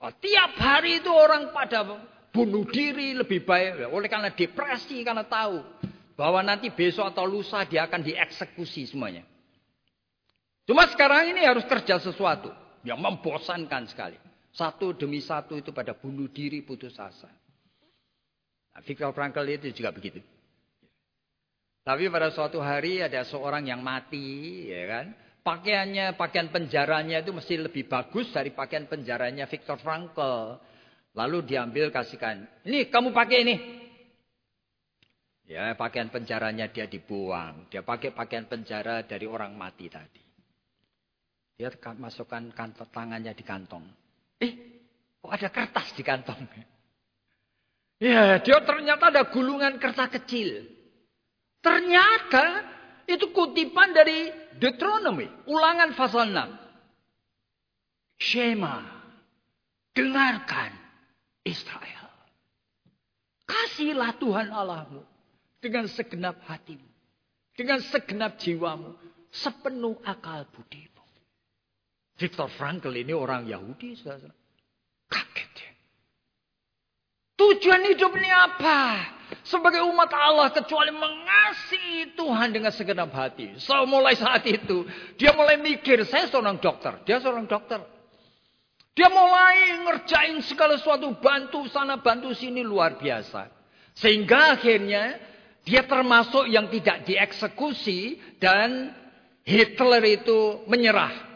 Oh, 0.00 0.08
tiap 0.16 0.56
hari 0.56 1.04
itu 1.04 1.12
orang 1.12 1.52
pada 1.52 1.84
bunuh 2.32 2.64
diri 2.64 3.12
lebih 3.12 3.44
baik. 3.44 3.92
Oleh 3.92 4.08
karena 4.08 4.32
depresi, 4.32 5.04
karena 5.04 5.28
tahu. 5.28 5.60
Bahwa 6.16 6.40
nanti 6.40 6.72
besok 6.72 7.12
atau 7.12 7.28
lusa 7.28 7.68
dia 7.68 7.84
akan 7.84 8.00
dieksekusi 8.00 8.88
semuanya. 8.88 9.24
Cuma 10.64 10.88
sekarang 10.88 11.36
ini 11.36 11.44
harus 11.44 11.68
kerja 11.68 12.00
sesuatu. 12.00 12.48
Yang 12.80 13.00
membosankan 13.04 13.84
sekali. 13.84 14.16
Satu 14.56 14.96
demi 14.96 15.20
satu 15.20 15.60
itu 15.60 15.76
pada 15.76 15.92
bunuh 15.92 16.32
diri 16.32 16.64
putus 16.64 16.96
asa. 16.96 17.28
Viktor 18.80 19.12
Frankl 19.12 19.44
itu 19.44 19.68
juga 19.76 19.92
begitu. 19.92 20.24
Tapi 21.84 22.08
pada 22.08 22.32
suatu 22.32 22.56
hari 22.64 23.04
ada 23.04 23.20
seorang 23.28 23.68
yang 23.68 23.84
mati, 23.84 24.64
ya 24.72 24.84
kan? 24.88 25.06
Pakaiannya, 25.40 26.20
pakaian 26.20 26.52
penjaranya 26.52 27.24
itu 27.24 27.32
mesti 27.32 27.56
lebih 27.56 27.88
bagus 27.88 28.28
dari 28.28 28.52
pakaian 28.52 28.84
penjaranya 28.84 29.48
Viktor 29.48 29.80
Frankl. 29.80 30.60
Lalu 31.16 31.42
diambil 31.48 31.88
kasihkan. 31.88 32.44
Ini 32.62 32.92
kamu 32.92 33.10
pakai 33.10 33.38
ini. 33.42 33.56
Ya, 35.50 35.74
pakaian 35.74 36.06
penjaranya 36.12 36.70
dia 36.70 36.86
dibuang. 36.86 37.66
Dia 37.72 37.82
pakai 37.82 38.14
pakaian 38.14 38.46
penjara 38.46 39.02
dari 39.02 39.26
orang 39.26 39.58
mati 39.58 39.90
tadi. 39.90 40.22
Dia 41.58 41.74
masukkan 41.98 42.54
kantong 42.54 42.88
tangannya 42.94 43.34
di 43.34 43.44
kantong. 43.44 43.84
Eh, 44.38 44.52
kok 45.18 45.32
ada 45.34 45.48
kertas 45.50 45.92
di 45.92 46.06
kantong? 46.06 46.40
Ya, 48.00 48.40
dia 48.40 48.58
ternyata 48.64 49.12
ada 49.12 49.28
gulungan 49.28 49.76
kertas 49.76 50.08
kecil. 50.08 50.64
Ternyata 51.60 52.64
itu 53.16 53.34
kutipan 53.34 53.90
dari 53.90 54.30
Deuteronomy, 54.60 55.26
ulangan 55.50 55.96
pasal 55.98 56.30
6. 56.30 58.20
Shema, 58.20 58.84
dengarkan 59.96 60.76
Israel. 61.42 62.06
Kasihlah 63.48 64.14
Tuhan 64.20 64.52
Allahmu 64.52 65.02
dengan 65.58 65.88
segenap 65.90 66.38
hatimu, 66.46 66.86
dengan 67.56 67.82
segenap 67.82 68.38
jiwamu, 68.38 68.94
sepenuh 69.32 69.98
akal 70.06 70.46
budimu. 70.52 71.02
Viktor 72.20 72.52
Frankl 72.52 72.92
ini 72.92 73.16
orang 73.16 73.48
Yahudi, 73.48 73.96
saudara. 73.96 74.28
Kaget 75.08 75.52
ya. 75.56 75.72
Tujuan 77.50 77.82
hidup 77.90 78.14
ini 78.14 78.30
apa? 78.30 79.10
Sebagai 79.42 79.82
umat 79.90 80.10
Allah 80.14 80.54
kecuali 80.54 80.94
mengasihi 80.94 82.14
Tuhan 82.14 82.54
dengan 82.54 82.70
segenap 82.70 83.10
hati. 83.10 83.58
So 83.58 83.74
mulai 83.90 84.14
saat 84.14 84.46
itu 84.46 84.86
dia 85.18 85.34
mulai 85.34 85.58
mikir, 85.58 86.06
saya 86.06 86.30
seorang 86.30 86.62
dokter, 86.62 87.02
dia 87.02 87.18
seorang 87.18 87.50
dokter. 87.50 87.82
Dia 88.94 89.06
mulai 89.10 89.80
ngerjain 89.86 90.38
segala 90.46 90.76
sesuatu, 90.78 91.14
bantu 91.18 91.66
sana, 91.70 91.98
bantu 91.98 92.34
sini 92.34 92.62
luar 92.62 92.98
biasa. 92.98 93.48
Sehingga 93.98 94.58
akhirnya 94.58 95.18
dia 95.62 95.86
termasuk 95.86 96.46
yang 96.50 96.70
tidak 96.70 97.06
dieksekusi 97.06 98.18
dan 98.42 98.94
Hitler 99.46 100.02
itu 100.06 100.62
menyerah. 100.70 101.30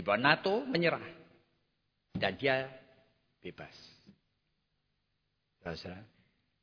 Bawah 0.00 0.16
NATO 0.16 0.64
menyerah. 0.64 1.04
Dan 2.16 2.32
dia 2.40 2.72
bebas. 3.44 3.89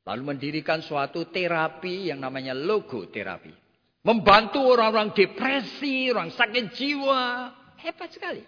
Lalu 0.08 0.22
mendirikan 0.24 0.80
suatu 0.80 1.28
terapi 1.28 2.08
yang 2.10 2.18
namanya 2.24 2.56
logoterapi. 2.56 3.52
Membantu 4.02 4.64
orang-orang 4.64 5.12
depresi, 5.12 6.08
orang 6.08 6.32
sakit 6.32 6.72
jiwa. 6.72 7.52
Hebat 7.78 8.10
sekali. 8.10 8.42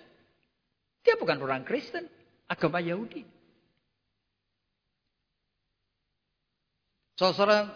Dia 1.04 1.14
bukan 1.20 1.38
orang 1.40 1.62
Kristen, 1.62 2.08
agama 2.48 2.80
Yahudi. 2.80 3.24
Saudara, 7.20 7.68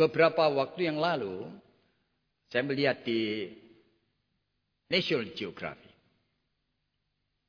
beberapa 0.00 0.48
waktu 0.48 0.88
yang 0.88 0.96
lalu, 0.96 1.44
saya 2.48 2.64
melihat 2.64 3.04
di 3.04 3.52
National 4.88 5.28
Geographic. 5.36 5.92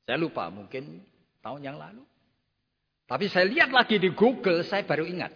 Saya 0.04 0.20
lupa, 0.20 0.52
mungkin 0.52 1.00
tahun 1.40 1.64
yang 1.64 1.80
lalu. 1.80 2.04
Tapi 3.04 3.28
saya 3.28 3.44
lihat 3.44 3.68
lagi 3.68 4.00
di 4.00 4.08
Google, 4.16 4.64
saya 4.64 4.80
baru 4.84 5.04
ingat. 5.04 5.32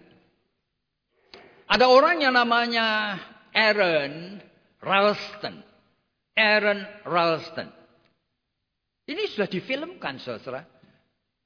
Ada 1.69 1.85
orang 1.85 2.25
yang 2.25 2.33
namanya 2.33 3.21
Aaron 3.53 4.41
Ralston. 4.81 5.61
Aaron 6.33 6.81
Ralston. 7.05 7.69
Ini 9.05 9.23
sudah 9.33 9.49
difilmkan, 9.49 10.17
saudara. 10.17 10.65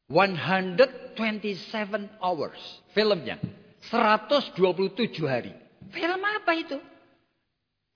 127 0.07 1.19
hours 2.23 2.63
filmnya. 2.95 3.43
127 3.91 5.27
hari. 5.27 5.51
Film 5.91 6.23
apa 6.23 6.53
itu? 6.55 6.79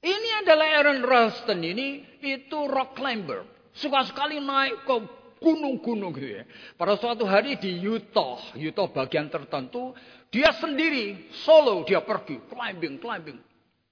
Ini 0.03 0.43
adalah 0.43 0.67
Aaron 0.83 1.03
Ralston 1.07 1.63
ini 1.63 2.03
itu 2.23 2.59
rock 2.67 2.99
climber. 2.99 3.47
Suka 3.77 4.03
sekali 4.07 4.43
naik 4.43 4.83
ke 4.83 4.97
gunung-gunung 5.41 6.13
gitu 6.17 6.41
ya. 6.41 6.45
Pada 6.77 6.97
suatu 6.97 7.25
hari 7.29 7.61
di 7.61 7.81
Utah, 7.83 8.57
Utah 8.57 8.89
bagian 8.89 9.29
tertentu, 9.29 9.93
dia 10.33 10.53
sendiri 10.57 11.31
solo 11.45 11.85
dia 11.85 12.03
pergi 12.03 12.41
climbing, 12.49 12.99
climbing, 12.99 13.39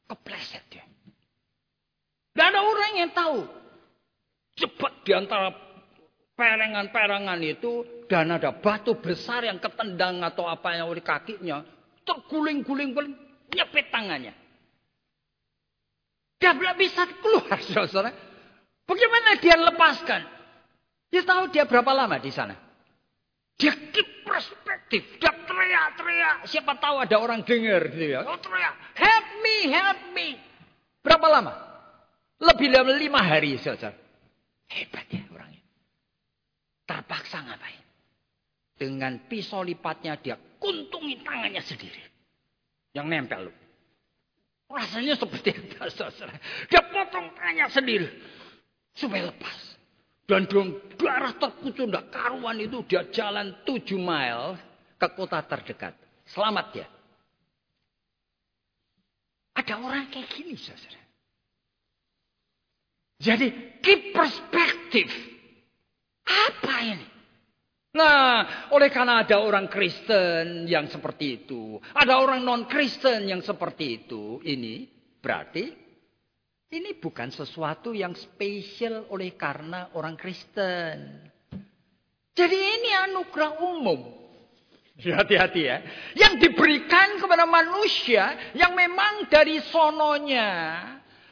kepleset 0.09 0.65
dia. 0.73 0.85
Dan 2.35 2.51
ada 2.51 2.61
orang 2.67 2.93
yang 2.99 3.11
tahu. 3.15 3.39
Cepat 4.55 5.03
di 5.03 5.11
antara 5.11 5.51
perengan-perengan 6.39 7.43
itu 7.43 7.83
dan 8.07 8.31
ada 8.31 8.55
batu 8.55 8.95
besar 8.99 9.43
yang 9.43 9.59
ketendang 9.59 10.23
atau 10.23 10.47
apa 10.47 10.79
yang 10.79 10.87
oleh 10.87 11.03
kakinya 11.03 11.67
terguling-guling 12.07 12.95
guling 12.95 13.15
nyepet 13.51 13.91
tangannya. 13.91 14.35
Dia 16.39 16.53
belum 16.53 16.77
bisa 16.77 17.09
keluar, 17.25 17.57
saudara. 17.65 18.13
Bagaimana 18.85 19.41
dia 19.41 19.57
lepaskan? 19.57 20.34
Dia 21.13 21.23
tahu 21.23 21.51
dia 21.53 21.65
berapa 21.65 21.91
lama 21.91 22.17
di 22.19 22.31
sana. 22.31 22.55
Dia 23.55 23.71
keep 23.95 24.27
perspektif. 24.27 25.07
Dia 25.23 25.31
teriak-teriak. 25.31 26.51
Siapa 26.51 26.75
tahu 26.83 26.99
ada 27.01 27.17
orang 27.23 27.47
dengar. 27.47 27.87
Gitu 27.91 28.19
ya. 28.19 28.27
Oh 28.27 28.39
teriak. 28.41 28.75
Help 28.99 29.27
me, 29.41 29.57
help 29.71 30.01
me. 30.11 30.29
Berapa 31.05 31.27
lama? 31.31 31.55
Lebih 32.43 32.69
dari 32.75 32.95
lima 32.99 33.23
hari 33.23 33.55
saja. 33.63 33.95
Hebat 34.67 35.07
ya 35.07 35.23
orangnya. 35.31 35.63
Terpaksa 36.85 37.47
ngapain? 37.47 37.83
Dengan 38.75 39.23
pisau 39.31 39.63
lipatnya 39.63 40.19
dia 40.19 40.35
kuntungi 40.59 41.23
tangannya 41.23 41.63
sendiri. 41.63 42.03
Yang 42.91 43.07
nempel. 43.07 43.43
Rasanya 44.67 45.15
seperti 45.15 45.55
itu. 45.55 45.79
Dia 46.67 46.83
potong 46.91 47.31
tangannya 47.39 47.71
sendiri. 47.71 48.09
Supaya 48.99 49.31
lepas. 49.31 49.59
Dan 50.25 50.49
dengan 50.49 50.81
darah 50.97 51.37
terkucur 51.37 51.85
tidak 51.85 52.09
karuan 52.09 52.57
itu 52.57 52.81
dia 52.89 53.05
jalan 53.13 53.53
tujuh 53.69 54.01
mile 54.01 54.57
ke 54.97 55.09
kota 55.13 55.45
terdekat. 55.45 55.93
Selamat 56.25 56.67
ya. 56.73 56.89
Ada 59.55 59.77
orang 59.85 60.09
kayak 60.09 60.33
gini 60.33 60.57
saudara. 60.57 61.03
Jadi 63.21 63.47
keep 63.85 64.17
perspektif. 64.17 65.13
Apa 66.25 66.75
ini? 66.89 67.07
Nah, 67.95 68.67
oleh 68.75 68.91
karena 68.91 69.23
ada 69.23 69.39
orang 69.39 69.71
Kristen 69.71 70.67
yang 70.67 70.91
seperti 70.91 71.47
itu. 71.47 71.79
Ada 71.95 72.19
orang 72.19 72.43
non-Kristen 72.43 73.29
yang 73.31 73.39
seperti 73.45 74.03
itu. 74.03 74.43
Ini 74.43 74.89
berarti 75.23 75.84
ini 76.75 76.99
bukan 76.99 77.31
sesuatu 77.31 77.95
yang 77.95 78.19
spesial 78.19 79.07
oleh 79.15 79.39
karena 79.39 79.95
orang 79.95 80.19
Kristen. 80.19 81.31
Jadi 82.35 82.59
ini 82.59 82.91
anugerah 83.11 83.63
umum. 83.63 84.01
Hati-hati 84.99 85.63
ya. 85.63 85.79
Yang 86.19 86.51
diberikan 86.51 87.19
kepada 87.19 87.47
manusia 87.47 88.55
yang 88.59 88.75
memang 88.75 89.31
dari 89.31 89.63
sononya. 89.71 90.51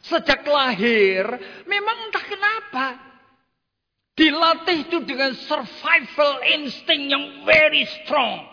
Sejak 0.02 0.46
lahir. 0.46 1.26
Memang 1.66 2.10
entah 2.10 2.26
kenapa. 2.26 2.86
Dilatih 4.14 4.90
itu 4.90 4.98
dengan 5.02 5.34
survival 5.34 6.42
instinct 6.54 7.06
yang 7.10 7.24
very 7.42 7.86
strong. 8.02 8.46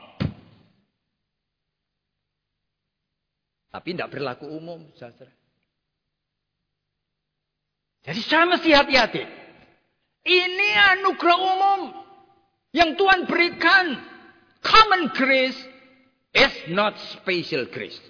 Tapi 3.69 3.93
tidak 3.93 4.09
berlaku 4.13 4.49
umum. 4.49 4.89
Saudara. 4.97 5.38
Jadi 8.09 8.21
saya 8.25 8.49
mesti 8.49 8.73
hati-hati. 8.73 9.21
Ini 10.25 10.69
anugerah 10.97 11.37
umum 11.37 11.81
yang 12.73 12.97
Tuhan 12.97 13.29
berikan. 13.29 14.01
Common 14.65 15.13
grace 15.13 15.55
is 16.33 16.53
not 16.73 16.97
special 17.13 17.69
grace. 17.69 18.01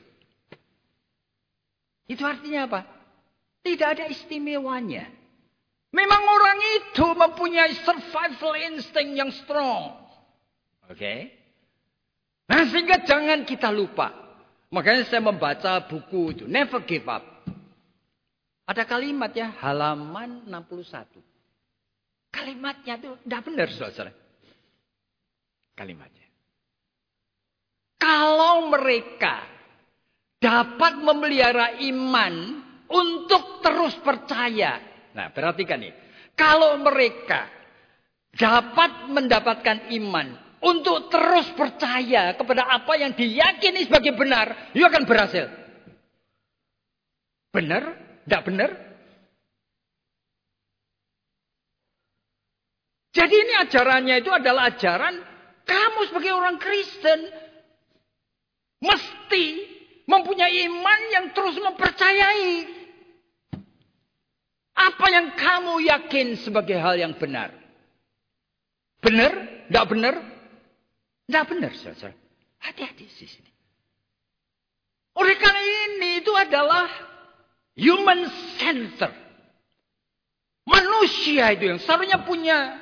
Itu 2.07 2.23
artinya 2.23 2.65
apa? 2.65 2.81
Tidak 3.59 3.85
ada 3.85 4.07
istimewanya. 4.07 5.03
Memang 5.91 6.23
orang 6.25 6.59
itu 6.79 7.05
mempunyai 7.05 7.75
survival 7.83 8.55
instinct 8.71 9.13
yang 9.13 9.29
strong. 9.35 9.99
Oke. 10.87 10.95
Okay? 10.95 11.19
Nah 12.47 12.65
sehingga 12.71 13.03
jangan 13.03 13.43
kita 13.43 13.67
lupa. 13.67 14.15
Makanya 14.71 15.05
saya 15.11 15.21
membaca 15.21 15.85
buku 15.85 16.39
itu. 16.39 16.43
Never 16.47 16.81
give 16.87 17.05
up. 17.05 17.38
Ada 18.69 18.85
kalimat 18.85 19.33
ya, 19.33 19.49
halaman 19.65 20.45
61. 20.45 21.17
Kalimatnya 22.29 23.01
itu 23.01 23.17
tidak 23.25 23.41
benar, 23.49 23.67
saudara. 23.73 24.13
Kalimatnya. 25.73 26.27
kalau 27.99 28.71
mereka 28.71 29.43
dapat 30.39 31.01
memelihara 31.03 31.81
iman 31.83 32.33
untuk 32.87 33.59
terus 33.59 33.97
percaya. 33.99 34.79
Nah, 35.17 35.33
perhatikan 35.35 35.83
nih. 35.83 35.93
Kalau 36.37 36.79
mereka 36.79 37.49
dapat 38.37 39.11
mendapatkan 39.11 39.91
iman 39.99 40.27
untuk 40.63 41.11
terus 41.11 41.51
percaya 41.57 42.37
kepada 42.39 42.71
apa 42.71 42.93
yang 42.95 43.11
diyakini 43.17 43.83
sebagai 43.83 44.15
benar, 44.15 44.71
you 44.71 44.87
akan 44.87 45.03
berhasil. 45.03 45.51
Benar? 47.51 48.08
Tidak 48.29 48.45
benar? 48.45 48.69
Jadi 53.09 53.33
ini 53.33 53.53
ajarannya 53.57 54.21
itu 54.21 54.29
adalah 54.29 54.69
ajaran 54.69 55.17
kamu 55.65 55.99
sebagai 56.13 56.37
orang 56.37 56.61
Kristen 56.61 57.25
mesti 58.85 59.45
mempunyai 60.05 60.61
iman 60.69 61.01
yang 61.09 61.25
terus 61.33 61.57
mempercayai 61.57 62.69
apa 64.77 65.05
yang 65.09 65.33
kamu 65.33 65.89
yakin 65.89 66.37
sebagai 66.37 66.77
hal 66.77 67.01
yang 67.01 67.17
benar. 67.17 67.49
Benar? 69.01 69.65
Tidak 69.73 69.85
benar? 69.89 70.15
Tidak 71.25 71.45
benar, 71.49 71.71
saudara. 71.81 72.13
Hati-hati 72.61 73.09
di 73.09 73.25
sini. 73.25 73.51
Oleh 75.17 75.33
karena 75.41 75.61
ini 75.65 76.21
itu 76.21 76.31
adalah 76.31 76.87
human 77.79 78.27
center. 78.59 79.11
Manusia 80.67 81.55
itu 81.55 81.71
yang 81.71 81.79
seharusnya 81.81 82.21
punya 82.27 82.77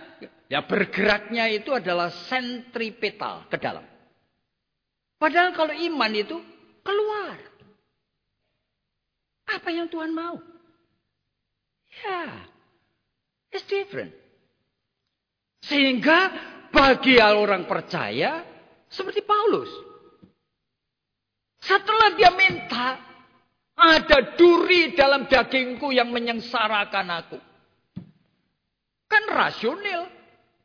ya 0.50 0.66
bergeraknya 0.66 1.48
itu 1.54 1.72
adalah 1.72 2.12
sentripetal 2.28 3.48
ke 3.48 3.56
dalam. 3.62 3.86
Padahal 5.22 5.54
kalau 5.56 5.72
iman 5.72 6.12
itu 6.12 6.38
keluar. 6.82 7.38
Apa 9.48 9.72
yang 9.72 9.88
Tuhan 9.88 10.12
mau? 10.12 10.36
Ya, 12.04 12.46
it's 13.56 13.64
different. 13.66 14.12
Sehingga 15.64 16.36
bagi 16.70 17.18
orang 17.18 17.66
percaya 17.66 18.44
seperti 18.92 19.24
Paulus. 19.24 19.72
Setelah 21.64 22.14
dia 22.14 22.32
minta, 22.36 23.02
ada 23.78 24.34
duri 24.34 24.98
dalam 24.98 25.30
dagingku 25.30 25.94
yang 25.94 26.10
menyengsarakan 26.10 27.08
aku. 27.14 27.38
Kan 29.06 29.24
rasional. 29.30 30.10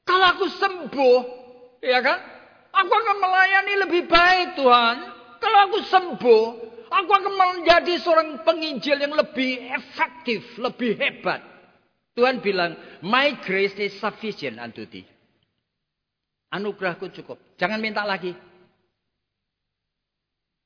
Kalau 0.03 0.27
aku 0.35 0.46
sembuh, 0.51 1.18
ya 1.85 2.01
kan? 2.01 2.18
Aku 2.72 2.90
akan 2.90 3.16
melayani 3.20 3.75
lebih 3.87 4.09
baik 4.09 4.59
Tuhan. 4.59 4.96
Kalau 5.38 5.59
aku 5.68 5.79
sembuh, 5.87 6.44
Aku 6.92 7.09
akan 7.09 7.33
menjadi 7.33 7.96
seorang 8.05 8.44
penginjil 8.44 9.01
yang 9.01 9.16
lebih 9.16 9.64
efektif, 9.72 10.44
lebih 10.61 11.01
hebat. 11.01 11.40
Tuhan 12.12 12.44
bilang, 12.44 12.77
my 13.01 13.40
grace 13.40 13.72
is 13.81 13.96
sufficient 13.96 14.61
unto 14.61 14.85
thee. 14.85 15.09
Anugerahku 16.53 17.09
cukup. 17.16 17.40
Jangan 17.57 17.81
minta 17.81 18.05
lagi. 18.05 18.37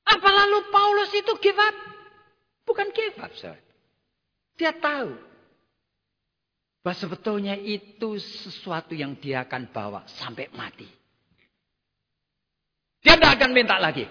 Apa 0.03 0.27
lalu 0.27 0.67
Paulus 0.67 1.15
itu 1.15 1.31
give 1.39 1.55
up? 1.55 1.75
Bukan 2.67 2.91
give 2.91 3.15
up. 3.23 3.31
Dia 4.59 4.75
tahu. 4.75 5.15
Bahwa 6.83 6.95
sebetulnya 6.99 7.55
itu 7.55 8.19
sesuatu 8.19 8.91
yang 8.91 9.15
dia 9.15 9.47
akan 9.47 9.71
bawa 9.71 10.03
sampai 10.07 10.51
mati. 10.51 10.87
Dia 12.99 13.15
tidak 13.15 13.39
akan 13.39 13.51
minta 13.55 13.79
lagi. 13.79 14.03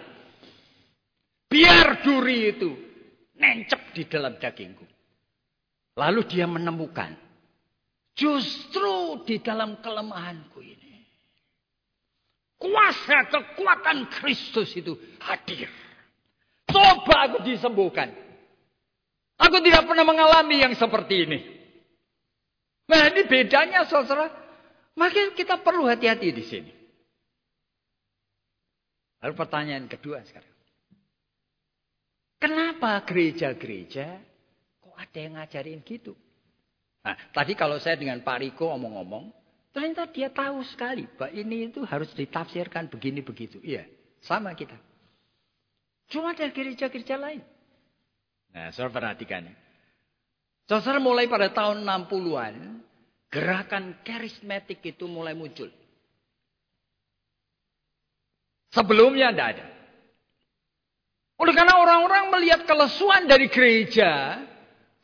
Biar 1.47 2.01
duri 2.01 2.57
itu 2.57 2.71
nencep 3.37 3.93
di 3.93 4.03
dalam 4.09 4.41
dagingku. 4.41 4.85
Lalu 6.01 6.21
dia 6.25 6.49
menemukan. 6.49 7.13
Justru 8.17 9.21
di 9.29 9.37
dalam 9.45 9.81
kelemahanku 9.85 10.61
ini. 10.65 11.05
Kuasa 12.57 13.29
kekuatan 13.29 14.09
Kristus 14.09 14.73
itu 14.73 14.97
hadir. 15.21 15.69
Coba 16.65 17.29
aku 17.29 17.45
disembuhkan. 17.45 18.26
Aku 19.37 19.61
tidak 19.61 19.85
pernah 19.85 20.05
mengalami 20.09 20.65
yang 20.65 20.73
seperti 20.73 21.29
ini. 21.29 21.39
Nah 22.89 23.13
ini 23.13 23.23
bedanya 23.29 23.85
saudara. 23.85 24.33
Maka 24.97 25.37
kita 25.37 25.61
perlu 25.61 25.85
hati-hati 25.85 26.29
di 26.33 26.45
sini. 26.45 26.73
Lalu 29.21 29.35
pertanyaan 29.37 29.85
kedua 29.85 30.25
sekarang. 30.25 30.57
Kenapa 32.37 33.01
gereja-gereja 33.05 34.21
kok 34.81 34.97
ada 34.97 35.19
yang 35.21 35.37
ngajarin 35.37 35.81
gitu? 35.85 36.17
Nah, 37.05 37.17
tadi 37.33 37.57
kalau 37.57 37.81
saya 37.81 37.97
dengan 37.97 38.21
Pak 38.21 38.39
Riko 38.45 38.73
omong-omong, 38.77 39.33
ternyata 39.73 40.11
dia 40.11 40.29
tahu 40.29 40.61
sekali 40.69 41.09
bahwa 41.17 41.33
ini 41.33 41.71
itu 41.73 41.81
harus 41.87 42.13
ditafsirkan 42.13 42.93
begini 42.93 43.25
begitu. 43.25 43.57
Iya, 43.65 43.89
sama 44.21 44.53
kita. 44.53 44.77
Cuma 46.13 46.37
ada 46.37 46.47
gereja-gereja 46.53 47.17
lain. 47.17 47.43
Nah, 48.57 48.73
saudara 48.73 49.13
perhatikan. 49.13 49.45
Saudara 50.65 50.97
mulai 50.97 51.29
pada 51.29 51.53
tahun 51.53 51.85
60-an, 51.85 52.81
gerakan 53.29 54.01
karismatik 54.01 54.81
itu 54.81 55.05
mulai 55.05 55.37
muncul. 55.37 55.69
Sebelumnya 58.73 59.29
tidak 59.29 59.49
ada. 59.61 59.67
Oleh 61.37 61.53
karena 61.53 61.77
orang-orang 61.77 62.33
melihat 62.33 62.65
kelesuan 62.65 63.29
dari 63.29 63.53
gereja, 63.53 64.41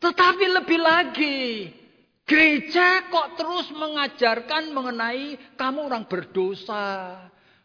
tetapi 0.01 0.45
lebih 0.49 0.81
lagi, 0.81 1.69
gereja 2.25 3.05
kok 3.13 3.37
terus 3.37 3.69
mengajarkan 3.77 4.73
mengenai 4.73 5.37
kamu 5.61 5.93
orang 5.93 6.09
berdosa. 6.09 7.21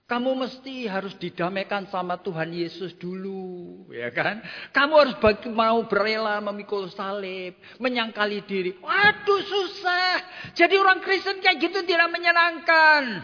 Kamu 0.08 0.40
mesti 0.40 0.88
harus 0.88 1.20
didamaikan 1.20 1.92
sama 1.92 2.16
Tuhan 2.24 2.56
Yesus 2.56 2.96
dulu, 2.96 3.84
ya 3.92 4.08
kan? 4.16 4.40
Kamu 4.72 4.94
harus 4.96 5.16
bagi, 5.20 5.52
mau 5.52 5.84
berela 5.84 6.40
memikul 6.40 6.88
salib, 6.88 7.60
menyangkali 7.76 8.40
diri. 8.48 8.72
Waduh 8.80 9.44
susah. 9.44 10.24
Jadi 10.56 10.80
orang 10.80 11.04
Kristen 11.04 11.44
kayak 11.44 11.60
gitu 11.60 11.84
tidak 11.84 12.08
menyenangkan. 12.08 13.20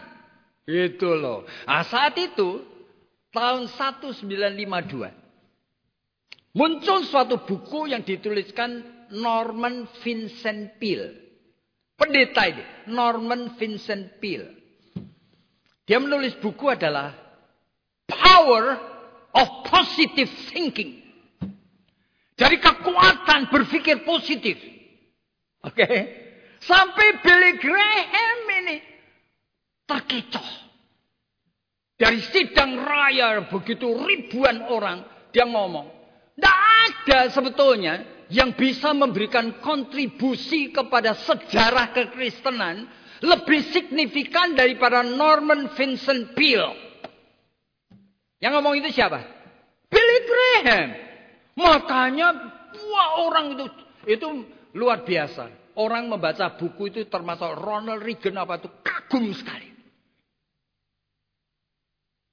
Itu 0.68 1.16
loh. 1.16 1.48
Nah, 1.64 1.88
saat 1.88 2.20
itu 2.20 2.68
tahun 3.32 3.72
1952 3.72 5.24
Muncul 6.54 7.08
suatu 7.10 7.42
buku 7.50 7.90
yang 7.90 8.06
dituliskan 8.06 8.86
Norman 9.10 9.90
Vincent 10.06 10.78
Peale. 10.78 11.18
Pendeta 11.98 12.46
ini, 12.46 12.62
Norman 12.94 13.58
Vincent 13.58 14.22
Peale. 14.22 14.63
Dia 15.84 16.00
menulis 16.00 16.36
buku 16.40 16.72
adalah 16.72 17.12
Power 18.08 18.80
of 19.36 19.48
Positive 19.68 20.32
Thinking. 20.52 21.04
Jadi 22.34 22.56
kekuatan 22.58 23.52
berpikir 23.52 24.08
positif. 24.08 24.58
Oke. 25.64 25.84
Okay? 25.84 25.98
Sampai 26.64 27.20
Billy 27.20 27.60
Graham 27.60 28.40
ini 28.64 28.78
terkecoh. 29.84 30.50
Dari 32.00 32.20
sidang 32.32 32.80
raya 32.80 33.44
begitu 33.52 33.86
ribuan 34.00 34.66
orang 34.72 35.04
dia 35.36 35.44
ngomong. 35.44 35.88
Tidak 36.34 36.58
ada 36.88 37.20
sebetulnya 37.30 37.94
yang 38.34 38.56
bisa 38.58 38.96
memberikan 38.96 39.62
kontribusi 39.62 40.74
kepada 40.74 41.14
sejarah 41.14 41.94
kekristenan 41.94 42.90
lebih 43.24 43.72
signifikan 43.72 44.52
daripada 44.52 45.00
Norman 45.00 45.72
Vincent 45.80 46.36
Peale. 46.36 46.76
Yang 48.44 48.52
ngomong 48.60 48.76
itu 48.84 48.92
siapa? 48.92 49.24
Billy 49.88 50.20
Graham. 50.28 50.90
Makanya 51.56 52.28
wah 52.76 53.10
orang 53.24 53.56
itu 53.56 53.66
itu 54.12 54.28
luar 54.76 55.08
biasa. 55.08 55.48
Orang 55.80 56.12
membaca 56.12 56.54
buku 56.60 56.92
itu 56.92 57.08
termasuk 57.08 57.50
Ronald 57.58 58.04
Reagan 58.04 58.38
apa 58.44 58.60
itu 58.60 58.70
kagum 58.84 59.32
sekali. 59.32 59.72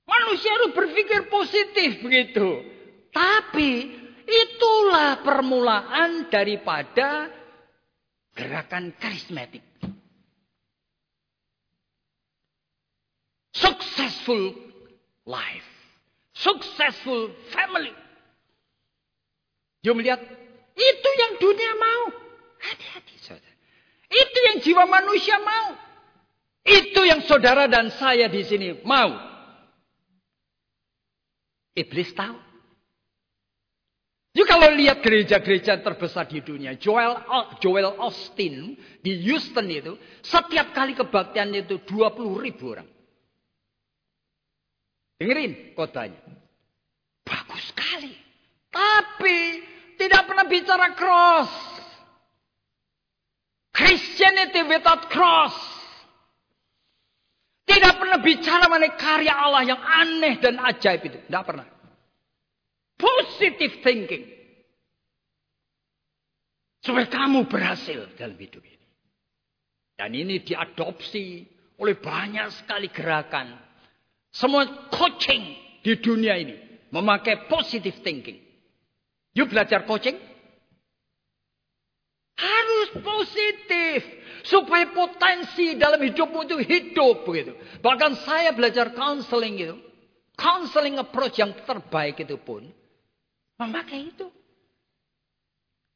Manusia 0.04 0.50
harus 0.58 0.74
berpikir 0.74 1.30
positif 1.30 2.02
begitu. 2.02 2.66
Tapi 3.14 3.70
itulah 4.26 5.22
permulaan 5.22 6.26
daripada 6.28 7.30
gerakan 8.34 8.92
karismatik. 8.98 9.69
Successful 13.60 14.56
life. 15.28 15.70
Successful 16.32 17.36
family. 17.52 17.92
Dia 19.84 19.92
melihat 19.92 20.20
itu 20.76 21.10
yang 21.20 21.32
dunia 21.36 21.72
mau. 21.76 22.04
Hati-hati 22.60 23.16
saudara. 23.20 23.56
Itu 24.08 24.38
yang 24.48 24.56
jiwa 24.64 24.84
manusia 24.88 25.36
mau. 25.40 25.76
Itu 26.64 27.00
yang 27.04 27.24
saudara 27.24 27.68
dan 27.68 27.92
saya 27.96 28.28
di 28.28 28.44
sini 28.44 28.80
mau. 28.84 29.16
Iblis 31.76 32.12
tahu. 32.12 32.36
You 34.30 34.46
kalau 34.46 34.70
lihat 34.78 35.02
gereja-gereja 35.02 35.82
terbesar 35.82 36.30
di 36.30 36.38
dunia, 36.38 36.78
Joel 36.78 37.18
Joel 37.58 37.98
Austin 37.98 38.78
di 39.02 39.18
Houston 39.26 39.66
itu, 39.66 39.98
setiap 40.22 40.70
kali 40.70 40.94
kebaktian 40.94 41.50
itu 41.50 41.82
20 41.82 42.38
ribu 42.38 42.78
orang. 42.78 42.86
Dengerin 45.20 45.76
kotanya. 45.76 46.16
Bagus 47.28 47.68
sekali. 47.68 48.16
Tapi 48.72 49.38
tidak 50.00 50.24
pernah 50.24 50.48
bicara 50.48 50.96
cross. 50.96 51.52
Christianity 53.76 54.64
without 54.64 55.12
cross. 55.12 55.52
Tidak 57.68 58.00
pernah 58.00 58.18
bicara 58.18 58.66
mengenai 58.66 58.96
karya 58.96 59.36
Allah 59.36 59.62
yang 59.62 59.78
aneh 59.78 60.40
dan 60.40 60.56
ajaib 60.56 61.04
itu. 61.04 61.20
Tidak 61.20 61.44
pernah. 61.44 61.68
Positive 62.96 63.84
thinking. 63.84 64.24
Supaya 66.80 67.06
kamu 67.12 67.44
berhasil 67.44 68.08
dalam 68.16 68.40
hidup 68.40 68.64
ini. 68.64 68.88
Dan 70.00 70.16
ini 70.16 70.40
diadopsi 70.40 71.44
oleh 71.76 71.94
banyak 72.00 72.48
sekali 72.56 72.88
gerakan. 72.88 73.69
Semua 74.30 74.66
coaching 74.90 75.42
di 75.82 75.98
dunia 75.98 76.38
ini. 76.38 76.56
Memakai 76.90 77.46
positive 77.46 78.02
thinking. 78.02 78.38
You 79.34 79.46
belajar 79.46 79.86
coaching? 79.86 80.18
Harus 82.38 82.88
positif. 82.98 83.98
Supaya 84.46 84.88
potensi 84.90 85.76
dalam 85.76 86.00
hidupmu 86.00 86.48
itu 86.48 86.56
hidup 86.64 87.28
begitu. 87.28 87.52
Bahkan 87.84 88.26
saya 88.26 88.50
belajar 88.56 88.90
counseling 88.96 89.56
itu. 89.60 89.76
Counseling 90.34 90.96
approach 90.96 91.36
yang 91.36 91.52
terbaik 91.68 92.16
itu 92.24 92.40
pun 92.40 92.64
memakai 93.60 94.08
itu. 94.08 94.32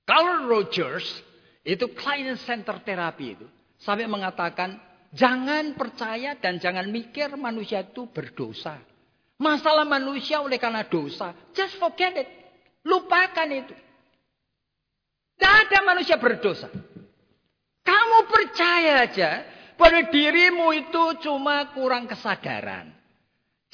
Carl 0.04 0.44
Rogers 0.44 1.24
itu 1.64 1.88
client 1.96 2.36
center 2.44 2.76
terapi 2.84 3.40
itu 3.40 3.48
sampai 3.80 4.04
mengatakan 4.04 4.76
jangan 5.14 5.79
percaya 5.79 6.35
dan 6.35 6.59
jangan 6.59 6.90
mikir 6.90 7.33
manusia 7.38 7.87
itu 7.87 8.11
berdosa. 8.11 8.77
Masalah 9.38 9.87
manusia 9.87 10.42
oleh 10.42 10.59
karena 10.59 10.87
dosa, 10.87 11.35
just 11.55 11.79
forget 11.79 12.14
it. 12.18 12.29
Lupakan 12.85 13.48
itu. 13.50 13.74
Tidak 15.35 15.55
ada 15.66 15.79
manusia 15.83 16.14
berdosa. 16.20 16.70
Kamu 17.85 18.18
percaya 18.31 19.03
aja 19.03 19.31
pada 19.74 20.07
dirimu 20.07 20.70
itu 20.74 21.18
cuma 21.27 21.74
kurang 21.74 22.07
kesadaran. 22.07 22.94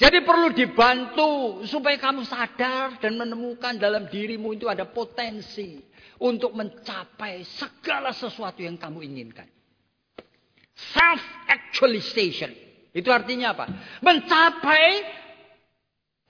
Jadi 0.01 0.25
perlu 0.25 0.49
dibantu 0.49 1.61
supaya 1.69 1.93
kamu 2.01 2.25
sadar 2.25 2.97
dan 2.97 3.13
menemukan 3.21 3.77
dalam 3.77 4.09
dirimu 4.09 4.57
itu 4.57 4.65
ada 4.65 4.89
potensi 4.89 5.77
untuk 6.17 6.57
mencapai 6.57 7.45
segala 7.45 8.09
sesuatu 8.09 8.65
yang 8.65 8.81
kamu 8.81 9.05
inginkan. 9.05 9.45
Self 10.89 11.21
actualization. 11.45 12.49
Itu 12.91 13.13
artinya 13.13 13.53
apa? 13.53 13.65
Mencapai 14.01 15.05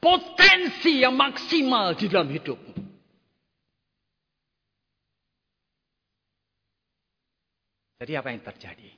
potensi 0.02 1.00
yang 1.00 1.16
maksimal 1.16 1.96
di 1.96 2.06
dalam 2.12 2.28
hidupmu. 2.28 2.74
Jadi 8.02 8.18
apa 8.18 8.34
yang 8.34 8.42
terjadi? 8.42 8.90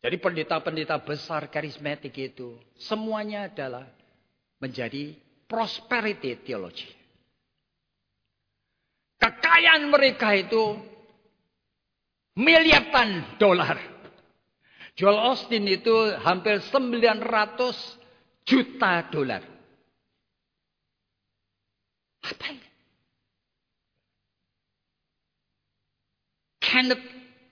Jadi 0.00 0.16
pendeta-pendeta 0.20 1.00
besar 1.00 1.48
karismatik 1.48 2.12
itu 2.20 2.56
semuanya 2.76 3.48
adalah 3.48 3.88
menjadi 4.60 5.16
prosperity 5.48 6.36
theology. 6.44 6.88
Kekayaan 9.20 9.88
mereka 9.88 10.32
itu 10.36 10.76
miliaran 12.36 13.36
dolar. 13.36 13.99
Joel 15.00 15.16
Austin 15.32 15.64
itu 15.64 16.12
hampir 16.20 16.60
900 16.60 17.72
juta 18.44 19.08
dolar. 19.08 19.40
Apa 22.20 22.44
ini? 22.52 22.68
Kenneth 26.60 27.00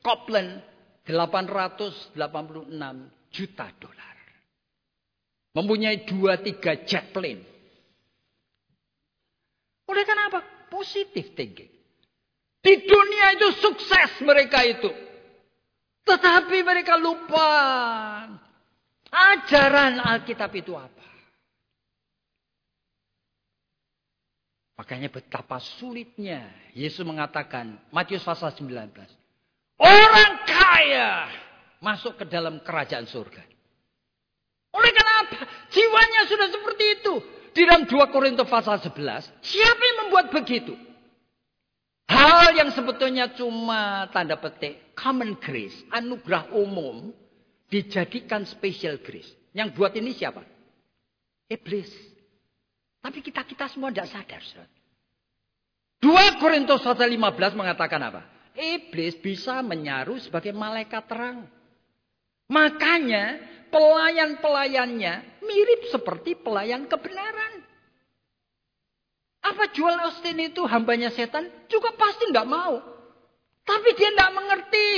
Copeland 0.04 0.61
886 1.08 2.20
juta 3.32 3.66
dolar. 3.80 4.16
Mempunyai 5.56 6.04
dua 6.04 6.37
tiga 6.44 6.84
jet 6.84 7.16
plane. 7.16 7.48
Oleh 9.88 10.04
karena 10.04 10.28
apa? 10.28 10.68
Positif 10.68 11.32
thinking. 11.32 11.72
Di 12.61 12.74
dunia 12.84 13.40
itu 13.40 13.56
sukses 13.56 14.20
mereka 14.20 14.61
itu. 14.68 15.08
Tetapi 16.09 16.59
mereka 16.64 16.97
lupa. 16.97 17.51
Ajaran 19.09 20.01
Alkitab 20.01 20.53
itu 20.57 20.73
apa? 20.77 21.05
Makanya 24.79 25.11
betapa 25.11 25.59
sulitnya 25.59 26.49
Yesus 26.73 27.03
mengatakan 27.03 27.77
Matius 27.90 28.23
pasal 28.23 28.55
19. 28.55 28.94
Orang 29.79 30.33
kaya 30.47 31.29
masuk 31.83 32.21
ke 32.21 32.25
dalam 32.31 32.62
kerajaan 32.62 33.05
surga. 33.05 33.42
Oleh 34.73 34.92
kenapa? 34.94 35.44
Jiwanya 35.73 36.23
sudah 36.31 36.49
seperti 36.53 36.85
itu. 37.01 37.14
Di 37.53 37.66
dalam 37.66 37.90
2 37.90 38.14
Korintus 38.14 38.47
pasal 38.47 38.79
11, 38.79 38.94
siapa 39.42 39.83
yang 39.83 39.99
membuat 40.07 40.31
begitu? 40.31 40.79
Hal 42.09 42.57
yang 42.57 42.73
sebetulnya 42.73 43.37
cuma 43.37 44.09
tanda 44.09 44.40
petik 44.40 44.97
common 44.97 45.37
grace, 45.37 45.77
anugerah 45.92 46.49
umum, 46.57 47.12
dijadikan 47.68 48.49
special 48.49 48.97
grace. 49.05 49.29
Yang 49.53 49.77
buat 49.77 49.92
ini 49.92 50.16
siapa? 50.16 50.40
Iblis. 51.53 51.92
Tapi 53.05 53.21
kita-kita 53.21 53.68
semua 53.68 53.92
tidak 53.92 54.09
sadar. 54.09 54.42
2 56.01 56.40
Korintus 56.40 56.81
pasal 56.81 57.11
15 57.11 57.59
mengatakan 57.59 58.01
apa? 58.01 58.23
Iblis 58.59 59.21
bisa 59.21 59.61
menyaru 59.62 60.18
sebagai 60.18 60.51
malaikat 60.57 61.05
terang. 61.07 61.47
Makanya 62.49 63.38
pelayan-pelayannya 63.68 65.44
mirip 65.44 65.92
seperti 65.92 66.35
pelayan 66.38 66.88
kebenaran. 66.88 67.58
Apa 69.42 69.70
jual 69.70 69.96
Austin 70.03 70.38
itu 70.42 70.66
hambanya 70.66 71.14
setan? 71.14 71.46
Juga 71.70 71.94
pasti 71.94 72.29
tidak 72.29 72.48
mau. 72.48 72.83
Tapi 73.62 73.88
dia 73.94 74.11
tidak 74.12 74.33
mengerti 74.35 74.88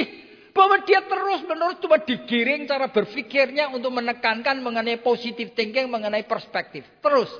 bahwa 0.50 0.82
dia 0.82 1.00
terus 1.06 1.40
menerus 1.46 1.78
cuma 1.82 1.98
digiring 2.02 2.66
cara 2.66 2.90
berpikirnya 2.90 3.70
untuk 3.70 3.90
menekankan 3.94 4.58
mengenai 4.62 4.98
positif 5.02 5.52
thinking, 5.54 5.90
mengenai 5.90 6.24
perspektif. 6.26 6.86
Terus. 7.02 7.30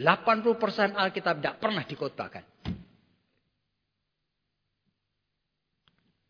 80% 0.00 0.96
Alkitab 0.96 1.44
tidak 1.44 1.60
pernah 1.60 1.84
dikotbahkan. 1.84 2.44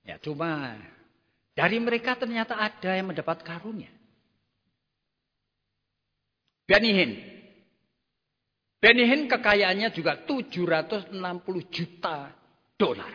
Ya 0.02 0.18
cuma 0.18 0.74
dari 1.54 1.78
mereka 1.78 2.18
ternyata 2.18 2.58
ada 2.58 2.98
yang 2.98 3.14
mendapat 3.14 3.46
karunia. 3.46 3.94
Benny 6.66 6.90
Hinn. 6.90 7.39
Benny 8.80 9.04
Hinn 9.04 9.28
kekayaannya 9.28 9.92
juga 9.92 10.24
760 10.24 11.12
juta 11.68 12.32
dolar. 12.80 13.12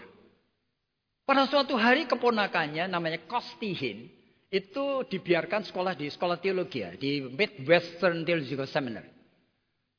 Pada 1.26 1.50
suatu 1.50 1.74
hari 1.74 2.06
keponakannya 2.06 2.86
namanya 2.86 3.26
Kosti 3.26 3.74
Hinn 3.74 4.06
itu 4.54 4.86
dibiarkan 5.10 5.66
sekolah 5.66 5.98
di 5.98 6.06
sekolah 6.06 6.38
teologi 6.38 6.86
ya, 6.86 6.94
di 6.94 7.26
Midwestern 7.26 8.22
Theological 8.22 8.70
Seminary. 8.70 9.10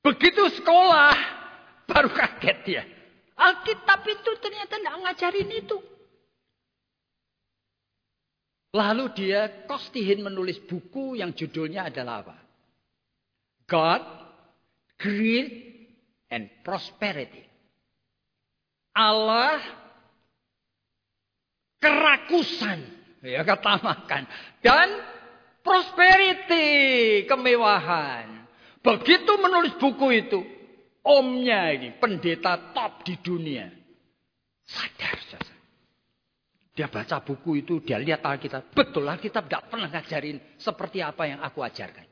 Begitu 0.07 0.55
sekolah 0.62 1.14
baru 1.90 2.14
kaget 2.14 2.61
ya. 2.70 2.85
Alkitab 3.37 4.07
itu 4.07 4.31
ternyata 4.38 4.79
tidak 4.79 4.96
ngajarin 5.02 5.50
itu. 5.50 5.79
Lalu 8.70 9.05
dia 9.18 9.66
Kostihin 9.66 10.22
menulis 10.22 10.62
buku 10.62 11.18
yang 11.18 11.35
judulnya 11.35 11.90
adalah 11.90 12.22
apa? 12.22 12.37
God, 13.66 14.02
Greed, 14.96 15.48
and 16.32 16.48
Prosperity. 16.64 17.44
Allah, 18.96 19.61
kerakusan, 21.85 22.80
ya 23.20 23.44
ketamakan, 23.44 24.24
dan 24.64 24.88
prosperity, 25.61 26.68
kemewahan. 27.28 28.48
Begitu 28.80 29.32
menulis 29.37 29.76
buku 29.76 30.06
itu, 30.16 30.40
omnya 31.04 31.76
ini 31.76 31.92
pendeta 32.00 32.72
top 32.72 33.04
di 33.04 33.20
dunia. 33.20 33.68
Sadar, 34.64 35.18
sadar. 35.28 35.59
Dia 36.76 36.88
baca 36.88 37.20
buku 37.20 37.64
itu, 37.64 37.85
dia 37.85 38.00
lihat 38.00 38.24
Alkitab. 38.24 38.72
Betul 38.72 39.09
Alkitab 39.09 39.48
tidak 39.48 39.68
pernah 39.68 39.88
ngajarin 39.92 40.40
seperti 40.56 41.04
apa 41.04 41.24
yang 41.28 41.40
aku 41.44 41.61
ajarkan. 41.61 42.04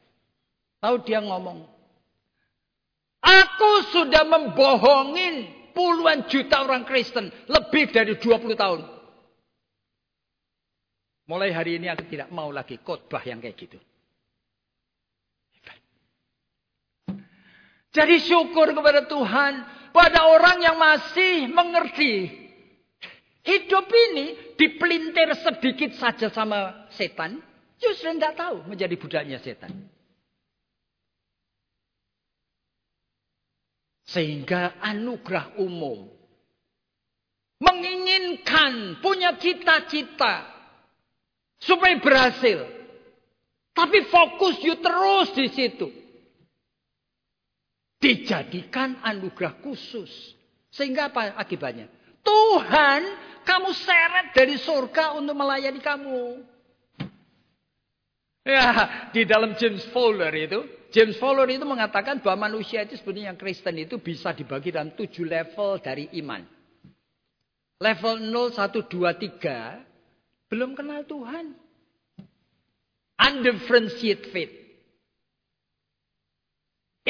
Tahu 0.84 0.96
dia 1.04 1.24
ngomong. 1.24 1.73
Sudah 3.94 4.26
membohongin 4.26 5.34
puluhan 5.70 6.26
juta 6.26 6.66
orang 6.66 6.82
Kristen. 6.82 7.30
Lebih 7.46 7.94
dari 7.94 8.18
20 8.18 8.58
tahun. 8.58 8.80
Mulai 11.24 11.50
hari 11.56 11.80
ini 11.80 11.88
aku 11.88 12.04
tidak 12.10 12.28
mau 12.34 12.52
lagi 12.52 12.76
khotbah 12.82 13.22
yang 13.24 13.40
kayak 13.40 13.56
gitu. 13.56 13.78
Jadi 17.94 18.16
syukur 18.26 18.74
kepada 18.74 19.06
Tuhan. 19.06 19.52
Pada 19.94 20.26
orang 20.26 20.58
yang 20.58 20.74
masih 20.74 21.46
mengerti. 21.46 22.42
Hidup 23.44 23.86
ini 23.86 24.56
dipelintir 24.58 25.30
sedikit 25.38 25.94
saja 25.94 26.26
sama 26.34 26.90
setan. 26.90 27.38
Justru 27.78 28.10
tidak 28.16 28.34
tahu 28.34 28.66
menjadi 28.66 28.96
budaknya 28.98 29.38
setan. 29.38 29.93
Sehingga 34.14 34.78
anugerah 34.78 35.58
umum. 35.58 36.06
Menginginkan, 37.58 39.02
punya 39.02 39.34
cita-cita. 39.34 40.46
Supaya 41.58 41.98
berhasil. 41.98 42.62
Tapi 43.74 44.06
fokus 44.06 44.62
you 44.62 44.78
terus 44.78 45.34
di 45.34 45.50
situ. 45.50 45.90
Dijadikan 47.98 49.02
anugerah 49.02 49.58
khusus. 49.58 50.10
Sehingga 50.70 51.10
apa 51.10 51.34
akibatnya? 51.34 51.90
Tuhan 52.22 53.02
kamu 53.42 53.70
seret 53.74 54.30
dari 54.30 54.62
surga 54.62 55.18
untuk 55.18 55.34
melayani 55.34 55.82
kamu. 55.82 56.22
Ya, 58.44 58.68
di 59.10 59.24
dalam 59.24 59.56
James 59.56 59.82
Fowler 59.90 60.30
itu, 60.36 60.60
James 60.94 61.18
Fowler 61.18 61.50
itu 61.50 61.66
mengatakan 61.66 62.22
bahwa 62.22 62.46
manusia 62.46 62.86
itu 62.86 62.94
sebenarnya 62.94 63.34
yang 63.34 63.38
Kristen 63.38 63.74
itu 63.82 63.98
bisa 63.98 64.30
dibagi 64.30 64.70
dalam 64.70 64.94
tujuh 64.94 65.26
level 65.26 65.82
dari 65.82 66.06
iman. 66.22 66.46
Level 67.82 68.22
0, 68.30 68.54
1, 68.54 68.62
2, 68.62 69.34
3 69.42 70.46
belum 70.54 70.78
kenal 70.78 71.02
Tuhan. 71.02 71.50
Undifferentiated 73.18 74.30
faith. 74.30 74.54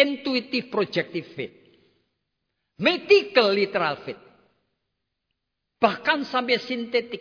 Intuitive 0.00 0.72
projective 0.72 1.28
faith. 1.36 1.52
Mythical 2.80 3.52
literal 3.52 4.00
faith. 4.00 4.22
Bahkan 5.76 6.24
sampai 6.24 6.56
sintetik. 6.56 7.20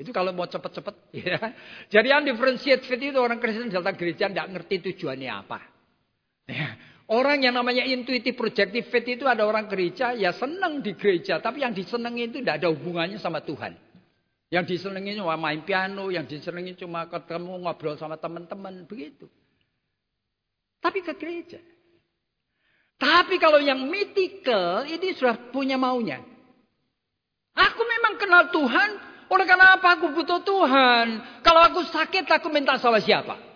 Itu 0.00 0.16
kalau 0.16 0.32
mau 0.32 0.48
cepat-cepat. 0.48 0.96
Ya. 1.12 1.36
Jadi 1.92 2.08
yang 2.08 2.24
differentiate 2.24 2.88
faith 2.88 3.04
itu 3.04 3.20
orang 3.20 3.36
Kristen 3.36 3.68
datang 3.68 4.00
gereja 4.00 4.32
tidak 4.32 4.48
ngerti 4.48 4.80
tujuannya 4.80 5.28
apa. 5.28 5.79
Orang 7.10 7.42
yang 7.42 7.58
namanya 7.58 7.82
intuitive 7.82 8.38
projective 8.38 8.86
faith 8.86 9.18
itu 9.18 9.26
ada 9.26 9.42
orang 9.42 9.66
gereja 9.66 10.14
ya 10.14 10.30
senang 10.30 10.78
di 10.78 10.94
gereja. 10.94 11.42
Tapi 11.42 11.66
yang 11.66 11.74
disenangi 11.74 12.30
itu 12.30 12.38
tidak 12.38 12.62
ada 12.62 12.70
hubungannya 12.70 13.18
sama 13.18 13.42
Tuhan. 13.42 13.74
Yang 14.46 14.78
disenangi 14.78 15.18
cuma 15.18 15.34
main 15.34 15.66
piano. 15.66 16.06
Yang 16.14 16.38
disenangi 16.38 16.78
cuma 16.78 17.10
ketemu 17.10 17.66
ngobrol 17.66 17.98
sama 17.98 18.14
teman-teman. 18.14 18.86
Begitu. 18.86 19.26
Tapi 20.78 21.02
ke 21.02 21.18
gereja. 21.18 21.58
Tapi 22.94 23.42
kalau 23.42 23.58
yang 23.58 23.90
mythical 23.90 24.86
ini 24.86 25.10
sudah 25.18 25.50
punya 25.50 25.74
maunya. 25.74 26.22
Aku 27.58 27.82
memang 27.82 28.22
kenal 28.22 28.54
Tuhan, 28.54 28.90
oleh 29.26 29.46
karena 29.50 29.74
apa 29.74 29.98
aku 29.98 30.14
butuh 30.14 30.46
Tuhan? 30.46 31.06
Kalau 31.42 31.60
aku 31.66 31.90
sakit 31.90 32.22
aku 32.30 32.46
minta 32.54 32.78
sama 32.78 33.02
siapa? 33.02 33.49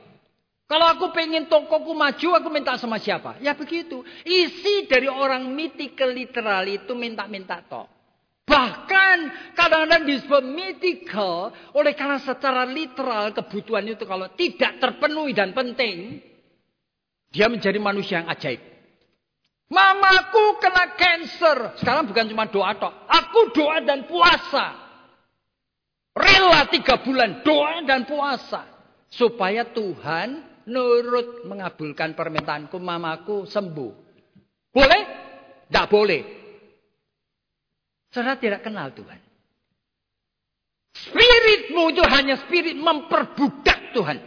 Kalau 0.75 0.91
aku 0.91 1.15
pengen 1.15 1.47
tokoku 1.47 1.95
maju 1.95 2.29
aku 2.35 2.51
minta 2.51 2.75
sama 2.75 2.99
siapa? 2.99 3.39
Ya 3.39 3.55
begitu. 3.55 4.03
Isi 4.27 4.91
dari 4.91 5.07
orang 5.07 5.47
mythical 5.55 6.11
literal 6.11 6.67
itu 6.67 6.99
minta-minta 6.99 7.63
tok. 7.63 7.87
Bahkan 8.43 9.17
kadang-kadang 9.55 10.03
disebut 10.03 10.43
mythical 10.43 11.55
oleh 11.79 11.95
karena 11.95 12.19
secara 12.19 12.67
literal 12.67 13.31
kebutuhan 13.31 13.87
itu 13.87 14.03
kalau 14.03 14.27
tidak 14.35 14.83
terpenuhi 14.83 15.31
dan 15.31 15.55
penting. 15.55 16.19
Dia 17.31 17.47
menjadi 17.47 17.79
manusia 17.79 18.27
yang 18.27 18.35
ajaib. 18.35 18.59
Mamaku 19.71 20.59
kena 20.59 20.91
cancer. 20.99 21.79
Sekarang 21.79 22.11
bukan 22.11 22.27
cuma 22.35 22.51
doa 22.51 22.75
tok. 22.75 22.95
Aku 23.15 23.55
doa 23.55 23.79
dan 23.79 24.11
puasa. 24.11 24.75
Rela 26.19 26.67
tiga 26.67 26.99
bulan 26.99 27.47
doa 27.47 27.79
dan 27.87 28.11
puasa. 28.11 28.67
Supaya 29.07 29.63
Tuhan 29.71 30.54
nurut 30.69 31.45
mengabulkan 31.45 32.17
permintaanku 32.17 32.77
mamaku 32.81 33.45
sembuh. 33.49 33.93
Boleh? 34.75 35.03
Tidak 35.69 35.87
boleh. 35.89 36.23
Saudara 38.15 38.39
tidak 38.39 38.63
kenal 38.63 38.95
Tuhan. 38.95 39.19
Spiritmu 40.95 41.83
itu 41.91 42.03
hanya 42.07 42.39
spirit 42.47 42.79
memperbudak 42.79 43.91
Tuhan. 43.91 44.19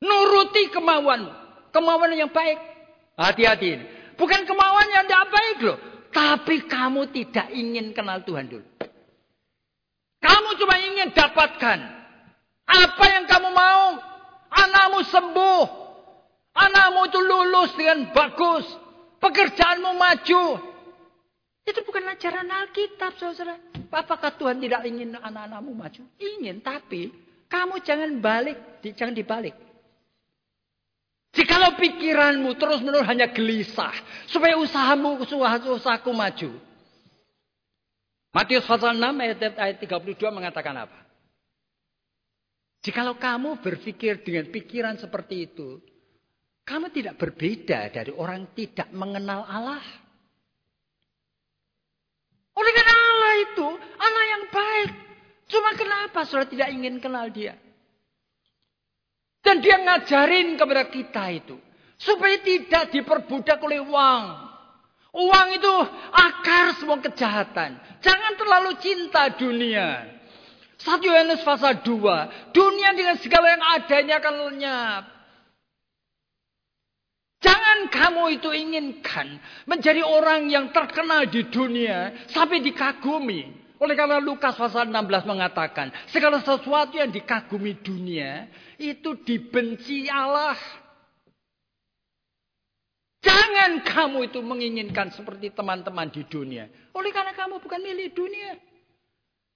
Nuruti 0.00 0.72
kemauanmu. 0.72 1.32
Kemauan 1.72 2.12
yang 2.16 2.32
baik. 2.32 2.58
Hati-hati. 3.16 3.80
Bukan 4.16 4.48
kemauan 4.48 4.88
yang 4.92 5.04
tidak 5.04 5.28
baik 5.28 5.58
loh. 5.60 5.78
Tapi 6.12 6.68
kamu 6.68 7.08
tidak 7.12 7.48
ingin 7.52 7.96
kenal 7.96 8.20
Tuhan 8.24 8.48
dulu. 8.48 8.64
Kamu 10.22 10.48
cuma 10.60 10.76
ingin 10.78 11.10
dapatkan 11.16 11.78
apa 12.68 13.04
yang 13.08 13.24
kamu 13.26 13.48
mau. 13.52 14.11
Anakmu 14.62 15.00
sembuh. 15.06 15.62
Anakmu 16.52 17.00
itu 17.08 17.20
lulus 17.20 17.70
dengan 17.74 18.10
bagus. 18.14 18.66
Pekerjaanmu 19.18 19.90
maju. 19.98 20.44
Itu 21.62 21.80
bukan 21.86 22.10
ajaran 22.10 22.50
Alkitab, 22.50 23.14
saudara. 23.18 23.54
Apakah 23.92 24.34
Tuhan 24.34 24.58
tidak 24.58 24.82
ingin 24.82 25.14
anak-anakmu 25.14 25.72
maju? 25.74 26.02
Ingin, 26.18 26.58
tapi 26.58 27.14
kamu 27.46 27.78
jangan 27.86 28.10
balik, 28.18 28.82
jangan 28.82 29.14
dibalik. 29.14 29.54
Jikalau 31.32 31.78
pikiranmu 31.78 32.56
terus 32.60 32.82
menerus 32.84 33.08
hanya 33.08 33.30
gelisah, 33.30 33.94
supaya 34.28 34.58
usahamu, 34.58 35.22
usaha 35.22 35.56
usahaku 35.64 36.12
maju, 36.12 36.50
Matius 38.32 38.64
pasal 38.64 38.96
6 38.96 39.12
ayat, 39.12 39.38
ayat 39.60 39.76
32 39.76 40.16
mengatakan 40.32 40.72
apa? 40.72 40.98
Jikalau 42.82 43.14
kamu 43.14 43.62
berpikir 43.62 44.26
dengan 44.26 44.50
pikiran 44.50 44.98
seperti 44.98 45.46
itu, 45.46 45.78
kamu 46.66 46.90
tidak 46.90 47.14
berbeda 47.14 47.94
dari 47.94 48.10
orang 48.10 48.50
tidak 48.58 48.90
mengenal 48.90 49.46
Allah. 49.46 49.82
Oleh 52.58 52.72
karena 52.74 52.94
Allah 52.94 53.32
itu, 53.38 53.66
Allah 53.98 54.24
yang 54.34 54.44
baik. 54.50 54.90
Cuma 55.46 55.70
kenapa 55.78 56.26
saudara 56.26 56.50
tidak 56.50 56.68
ingin 56.74 56.98
kenal 56.98 57.30
dia? 57.30 57.54
Dan 59.42 59.58
dia 59.62 59.78
ngajarin 59.78 60.54
kepada 60.58 60.86
kita 60.90 61.24
itu. 61.34 61.56
Supaya 62.02 62.34
tidak 62.42 62.90
diperbudak 62.90 63.62
oleh 63.62 63.78
uang. 63.78 64.24
Uang 65.12 65.48
itu 65.54 65.74
akar 66.10 66.78
semua 66.82 66.98
kejahatan. 66.98 67.78
Jangan 68.02 68.32
terlalu 68.38 68.70
cinta 68.82 69.30
dunia. 69.34 70.08
1 70.82 70.98
Yohanes 70.98 71.46
pasal 71.46 71.78
2. 71.86 72.50
Dunia 72.50 72.90
dengan 72.98 73.16
segala 73.22 73.54
yang 73.54 73.64
adanya 73.78 74.14
akan 74.18 74.34
lenyap. 74.50 75.02
Jangan 77.42 77.78
kamu 77.90 78.22
itu 78.38 78.50
inginkan 78.54 79.38
menjadi 79.66 80.02
orang 80.06 80.46
yang 80.46 80.70
terkenal 80.70 81.26
di 81.26 81.46
dunia 81.50 82.26
sampai 82.30 82.62
dikagumi. 82.62 83.62
Oleh 83.82 83.98
karena 83.98 84.22
Lukas 84.22 84.54
pasal 84.54 84.86
16 84.86 85.26
mengatakan, 85.26 85.90
segala 86.06 86.38
sesuatu 86.38 86.94
yang 86.94 87.10
dikagumi 87.10 87.82
dunia 87.82 88.46
itu 88.78 89.18
dibenci 89.26 90.06
Allah. 90.06 90.54
Jangan 93.22 93.82
kamu 93.82 94.30
itu 94.30 94.38
menginginkan 94.38 95.10
seperti 95.10 95.50
teman-teman 95.50 96.10
di 96.14 96.22
dunia. 96.26 96.70
Oleh 96.94 97.10
karena 97.10 97.34
kamu 97.34 97.58
bukan 97.58 97.82
milik 97.82 98.14
dunia. 98.14 98.71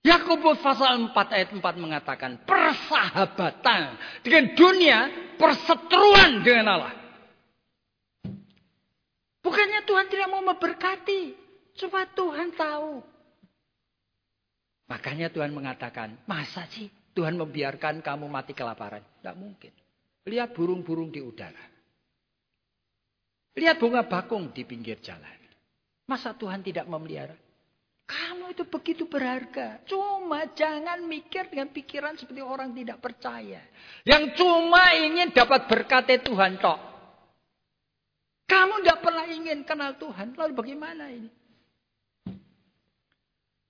Yakobus 0.07 0.63
pasal 0.63 1.11
4 1.11 1.35
ayat 1.35 1.51
4 1.51 1.59
mengatakan 1.83 2.39
persahabatan 2.47 3.99
dengan 4.23 4.55
dunia, 4.55 4.99
perseteruan 5.35 6.47
dengan 6.47 6.79
Allah. 6.79 6.95
Bukannya 9.43 9.83
Tuhan 9.83 10.07
tidak 10.07 10.29
mau 10.31 10.43
memberkati, 10.47 11.35
cuma 11.75 12.07
Tuhan 12.07 12.55
tahu. 12.55 13.03
Makanya 14.87 15.27
Tuhan 15.35 15.51
mengatakan, 15.51 16.15
masa 16.31 16.71
sih 16.71 16.87
Tuhan 17.11 17.35
membiarkan 17.35 17.99
kamu 17.99 18.31
mati 18.31 18.55
kelaparan? 18.55 19.03
Tidak 19.03 19.35
mungkin. 19.35 19.75
Lihat 20.27 20.55
burung-burung 20.55 21.11
di 21.11 21.19
udara. 21.19 21.67
Lihat 23.59 23.83
bunga 23.83 24.07
bakung 24.07 24.55
di 24.55 24.63
pinggir 24.63 25.03
jalan. 25.03 25.35
Masa 26.07 26.37
Tuhan 26.37 26.63
tidak 26.63 26.87
memelihara? 26.87 27.35
Kamu 28.07 28.55
itu 28.55 28.63
begitu 28.71 29.05
berharga. 29.11 29.83
Cuma 29.83 30.47
jangan 30.55 31.03
mikir 31.11 31.51
dengan 31.51 31.75
pikiran 31.75 32.15
seperti 32.15 32.39
orang 32.39 32.71
tidak 32.71 33.03
percaya. 33.03 33.59
Yang 34.07 34.39
cuma 34.39 34.95
ingin 34.95 35.35
dapat 35.35 35.67
berkat 35.67 36.23
Tuhan 36.23 36.63
tok. 36.63 36.79
Kamu 38.47 38.79
tidak 38.79 39.03
pernah 39.03 39.27
ingin 39.27 39.67
kenal 39.67 39.99
Tuhan. 39.99 40.39
Lalu 40.39 40.53
bagaimana 40.55 41.11
ini? 41.11 41.31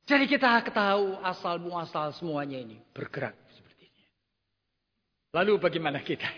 Jadi 0.07 0.24
kita 0.28 0.62
ketahui 0.62 1.18
asal 1.24 1.59
muasal 1.59 2.12
semuanya 2.14 2.61
ini 2.61 2.78
bergerak 2.93 3.34
seperti 3.57 3.89
ini. 3.89 4.05
Lalu 5.32 5.53
bagaimana 5.59 5.99
kita? 6.05 6.28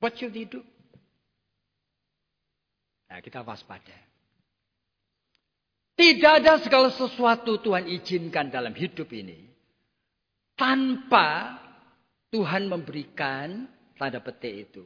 What 0.00 0.16
should 0.16 0.34
we 0.34 0.48
do? 0.48 0.64
Nah, 3.12 3.22
kita 3.22 3.46
waspada. 3.46 3.94
Tidak 5.94 6.32
ada 6.42 6.58
segala 6.58 6.90
sesuatu 6.90 7.62
Tuhan 7.62 7.86
izinkan 7.86 8.50
dalam 8.50 8.74
hidup 8.74 9.06
ini. 9.14 9.46
Tanpa 10.58 11.58
Tuhan 12.34 12.66
memberikan 12.66 13.70
tanda 13.94 14.18
petik 14.18 14.54
itu. 14.70 14.84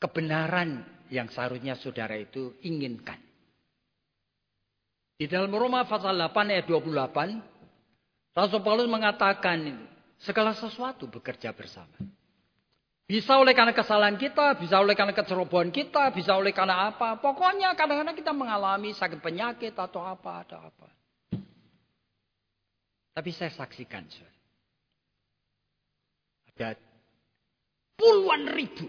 Kebenaran 0.00 0.80
yang 1.12 1.28
seharusnya 1.28 1.76
saudara 1.76 2.16
itu 2.16 2.56
inginkan. 2.64 3.20
Di 5.20 5.28
dalam 5.28 5.52
Roma 5.52 5.84
pasal 5.84 6.16
8 6.16 6.56
ayat 6.56 6.64
28, 6.64 8.32
Rasul 8.32 8.60
Paulus 8.64 8.88
mengatakan 8.88 9.84
segala 10.16 10.56
sesuatu 10.56 11.04
bekerja 11.12 11.52
bersama. 11.52 11.92
Bisa 13.10 13.42
oleh 13.42 13.58
karena 13.58 13.74
kesalahan 13.74 14.14
kita, 14.14 14.54
bisa 14.54 14.78
oleh 14.78 14.94
karena 14.94 15.10
kecerobohan 15.10 15.74
kita, 15.74 16.14
bisa 16.14 16.38
oleh 16.38 16.54
karena 16.54 16.94
apa. 16.94 17.18
Pokoknya 17.18 17.74
kadang-kadang 17.74 18.14
kita 18.14 18.30
mengalami 18.30 18.94
sakit 18.94 19.18
penyakit 19.18 19.74
atau 19.74 19.98
apa, 19.98 20.46
atau 20.46 20.62
apa. 20.62 20.86
Tapi 23.10 23.30
saya 23.34 23.50
saksikan, 23.50 24.06
ada 26.54 26.78
puluhan 27.98 28.46
ribu. 28.54 28.86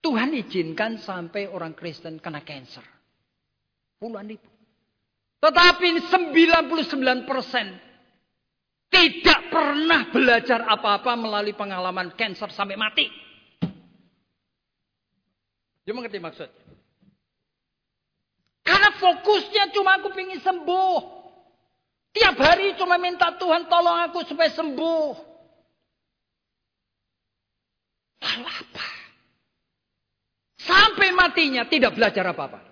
Tuhan 0.00 0.32
izinkan 0.32 1.04
sampai 1.04 1.44
orang 1.52 1.76
Kristen 1.76 2.24
kena 2.24 2.40
cancer. 2.40 2.88
Puluhan 4.00 4.32
ribu. 4.32 4.48
Tetapi 5.44 6.08
99 6.08 7.28
persen 7.28 7.93
tidak 8.94 9.50
pernah 9.50 10.06
belajar 10.14 10.70
apa-apa 10.70 11.18
melalui 11.18 11.50
pengalaman 11.50 12.14
cancer 12.14 12.46
sampai 12.54 12.78
mati. 12.78 13.10
Dia 15.82 15.90
mengerti 15.90 16.22
maksud? 16.22 16.46
Karena 18.62 18.94
fokusnya 18.94 19.74
cuma 19.74 19.98
aku 19.98 20.14
ingin 20.14 20.38
sembuh. 20.38 20.98
Tiap 22.14 22.38
hari 22.38 22.78
cuma 22.78 22.94
minta 22.94 23.34
Tuhan 23.34 23.66
tolong 23.66 24.06
aku 24.06 24.22
supaya 24.30 24.48
sembuh. 24.54 25.12
Lalu 28.22 28.46
apa? 28.46 28.88
Sampai 30.62 31.10
matinya 31.12 31.66
tidak 31.66 31.98
belajar 31.98 32.24
apa-apa. 32.30 32.62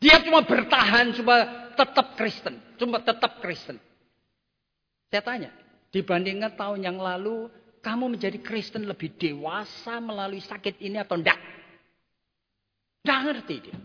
Dia 0.00 0.24
cuma 0.24 0.42
bertahan 0.42 1.12
supaya 1.14 1.70
tetap 1.76 2.16
Kristen. 2.16 2.58
Cuma 2.80 2.98
tetap 3.04 3.38
Kristen. 3.38 3.78
Saya 5.08 5.24
tanya, 5.24 5.50
dibandingkan 5.88 6.52
tahun 6.52 6.84
yang 6.84 6.98
lalu, 7.00 7.48
kamu 7.80 8.12
menjadi 8.16 8.38
Kristen 8.44 8.84
lebih 8.84 9.16
dewasa 9.16 9.96
melalui 10.04 10.44
sakit 10.44 10.76
ini 10.84 11.00
atau 11.00 11.16
enggak? 11.16 11.40
Enggak 13.04 13.20
ngerti 13.24 13.56
dia. 13.64 13.78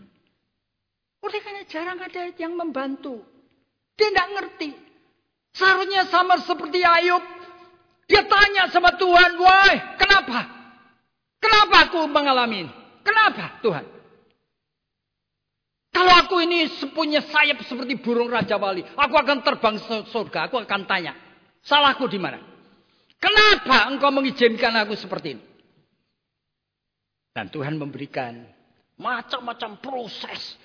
Oleh 1.24 1.40
karena 1.40 1.62
jarang 1.64 1.96
ada 1.96 2.28
yang 2.36 2.52
membantu. 2.52 3.24
Dia 3.96 4.12
enggak 4.12 4.28
ngerti. 4.36 4.70
Seharusnya 5.56 6.04
sama 6.12 6.36
seperti 6.44 6.84
Ayub. 6.84 7.24
Dia 8.04 8.20
tanya 8.28 8.68
sama 8.68 8.92
Tuhan, 9.00 9.40
why? 9.40 9.96
Kenapa? 9.96 10.44
Kenapa 11.40 11.88
aku 11.88 12.04
mengalami 12.04 12.68
ini? 12.68 12.72
Kenapa 13.00 13.64
Tuhan? 13.64 13.84
Kalau 15.94 16.10
aku 16.10 16.42
ini 16.42 16.66
punya 16.90 17.22
sayap 17.22 17.62
seperti 17.62 17.94
burung 18.02 18.26
Raja 18.26 18.58
Wali, 18.58 18.82
aku 18.82 19.14
akan 19.14 19.46
terbang 19.46 19.78
surga, 20.10 20.50
aku 20.50 20.58
akan 20.58 20.90
tanya, 20.90 21.14
salahku 21.62 22.10
di 22.10 22.18
mana? 22.18 22.42
Kenapa 23.22 23.86
engkau 23.88 24.10
mengizinkan 24.10 24.74
aku 24.74 24.98
seperti 24.98 25.38
ini? 25.38 25.44
Dan 27.30 27.46
Tuhan 27.46 27.78
memberikan 27.78 28.42
macam-macam 28.98 29.78
proses. 29.78 30.58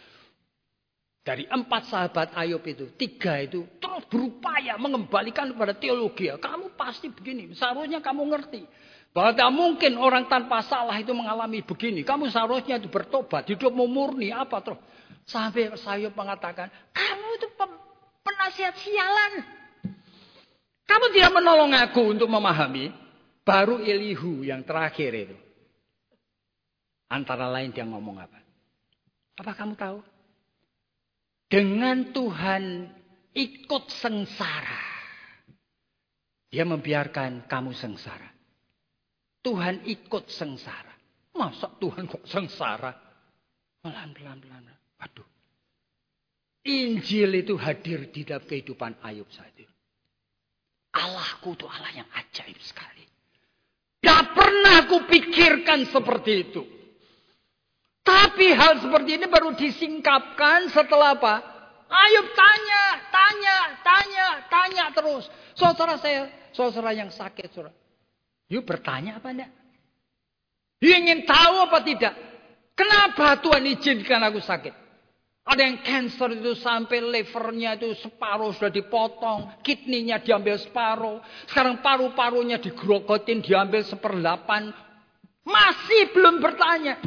Dari 1.20 1.46
empat 1.46 1.94
sahabat 1.94 2.34
Ayub 2.34 2.66
itu, 2.66 2.90
tiga 2.98 3.38
itu 3.38 3.62
terus 3.78 4.02
berupaya 4.10 4.82
mengembalikan 4.82 5.54
kepada 5.54 5.78
teologi. 5.78 6.26
Kamu 6.26 6.74
pasti 6.74 7.06
begini, 7.14 7.54
seharusnya 7.54 8.02
kamu 8.02 8.34
ngerti. 8.34 8.66
Bahwa 9.10 9.34
tidak 9.34 9.52
mungkin 9.52 9.98
orang 9.98 10.30
tanpa 10.30 10.62
salah 10.62 10.94
itu 11.02 11.10
mengalami 11.18 11.66
begini. 11.66 12.06
Kamu 12.06 12.30
seharusnya 12.30 12.78
itu 12.78 12.94
bertobat, 12.94 13.50
hidup 13.50 13.74
murni 13.74 14.30
apa 14.30 14.62
terus. 14.62 14.80
Sampai 15.26 15.74
Sayub 15.78 16.14
mengatakan, 16.14 16.70
kamu 16.94 17.28
itu 17.38 17.48
penasihat 18.26 18.76
sialan. 18.78 19.46
Kamu 20.86 21.06
tidak 21.14 21.32
menolong 21.38 21.74
aku 21.74 22.18
untuk 22.18 22.30
memahami. 22.30 22.90
Baru 23.46 23.82
Elihu 23.82 24.46
yang 24.46 24.62
terakhir 24.62 25.10
itu. 25.14 25.38
Antara 27.10 27.50
lain 27.50 27.74
dia 27.74 27.86
ngomong 27.86 28.22
apa? 28.22 28.38
Apa 29.42 29.58
kamu 29.58 29.74
tahu? 29.74 30.06
Dengan 31.50 32.14
Tuhan 32.14 32.94
ikut 33.34 33.90
sengsara. 33.90 34.86
Dia 36.54 36.66
membiarkan 36.66 37.50
kamu 37.50 37.74
sengsara. 37.74 38.39
Tuhan 39.40 39.88
ikut 39.88 40.28
sengsara. 40.28 40.96
Masa 41.36 41.72
Tuhan 41.80 42.10
kok 42.10 42.28
sengsara? 42.28 42.92
Pelan, 43.80 44.12
pelan, 44.12 44.38
pelan. 44.44 44.68
Waduh. 45.00 45.28
Injil 46.68 47.32
itu 47.40 47.56
hadir 47.56 48.12
di 48.12 48.28
dalam 48.28 48.44
kehidupan 48.44 49.00
Ayub 49.00 49.32
saat 49.32 49.56
itu. 49.56 49.72
Allahku 50.92 51.56
itu 51.56 51.64
Allah 51.70 52.04
yang 52.04 52.10
ajaib 52.12 52.60
sekali. 52.60 53.08
Gak 54.04 54.36
pernah 54.36 54.84
aku 54.84 55.08
pikirkan 55.08 55.88
seperti 55.88 56.32
itu. 56.52 56.64
Tapi 58.04 58.52
hal 58.52 58.84
seperti 58.84 59.22
ini 59.22 59.26
baru 59.32 59.56
disingkapkan 59.56 60.68
setelah 60.72 61.16
apa? 61.16 61.36
Ayub 61.90 62.28
tanya, 62.36 62.84
tanya, 63.08 63.58
tanya, 63.80 64.28
tanya 64.52 64.86
terus. 64.92 65.26
Saudara 65.56 65.96
saya, 65.98 66.28
saudara 66.52 66.92
yang 66.92 67.14
sakit, 67.14 67.50
saudara. 67.54 67.79
Yuk 68.50 68.66
bertanya 68.66 69.22
apa 69.22 69.30
enggak? 69.30 69.52
Yuk 70.82 70.96
ingin 70.98 71.24
tahu 71.24 71.56
apa 71.70 71.80
tidak? 71.86 72.14
Kenapa 72.74 73.38
Tuhan 73.46 73.64
izinkan 73.70 74.26
aku 74.26 74.42
sakit? 74.42 74.74
Ada 75.50 75.62
yang 75.66 75.82
cancer 75.82 76.30
itu 76.38 76.54
sampai 76.62 77.02
levernya 77.02 77.74
itu 77.74 77.98
separuh 78.06 78.54
sudah 78.54 78.70
dipotong. 78.70 79.62
Kidneynya 79.66 80.22
diambil 80.22 80.62
separuh. 80.62 81.18
Sekarang 81.50 81.82
paru-parunya 81.82 82.62
digrogotin 82.62 83.42
diambil 83.42 83.82
seperdelapan. 83.82 84.70
Masih 85.42 86.14
belum 86.14 86.38
bertanya. 86.38 87.02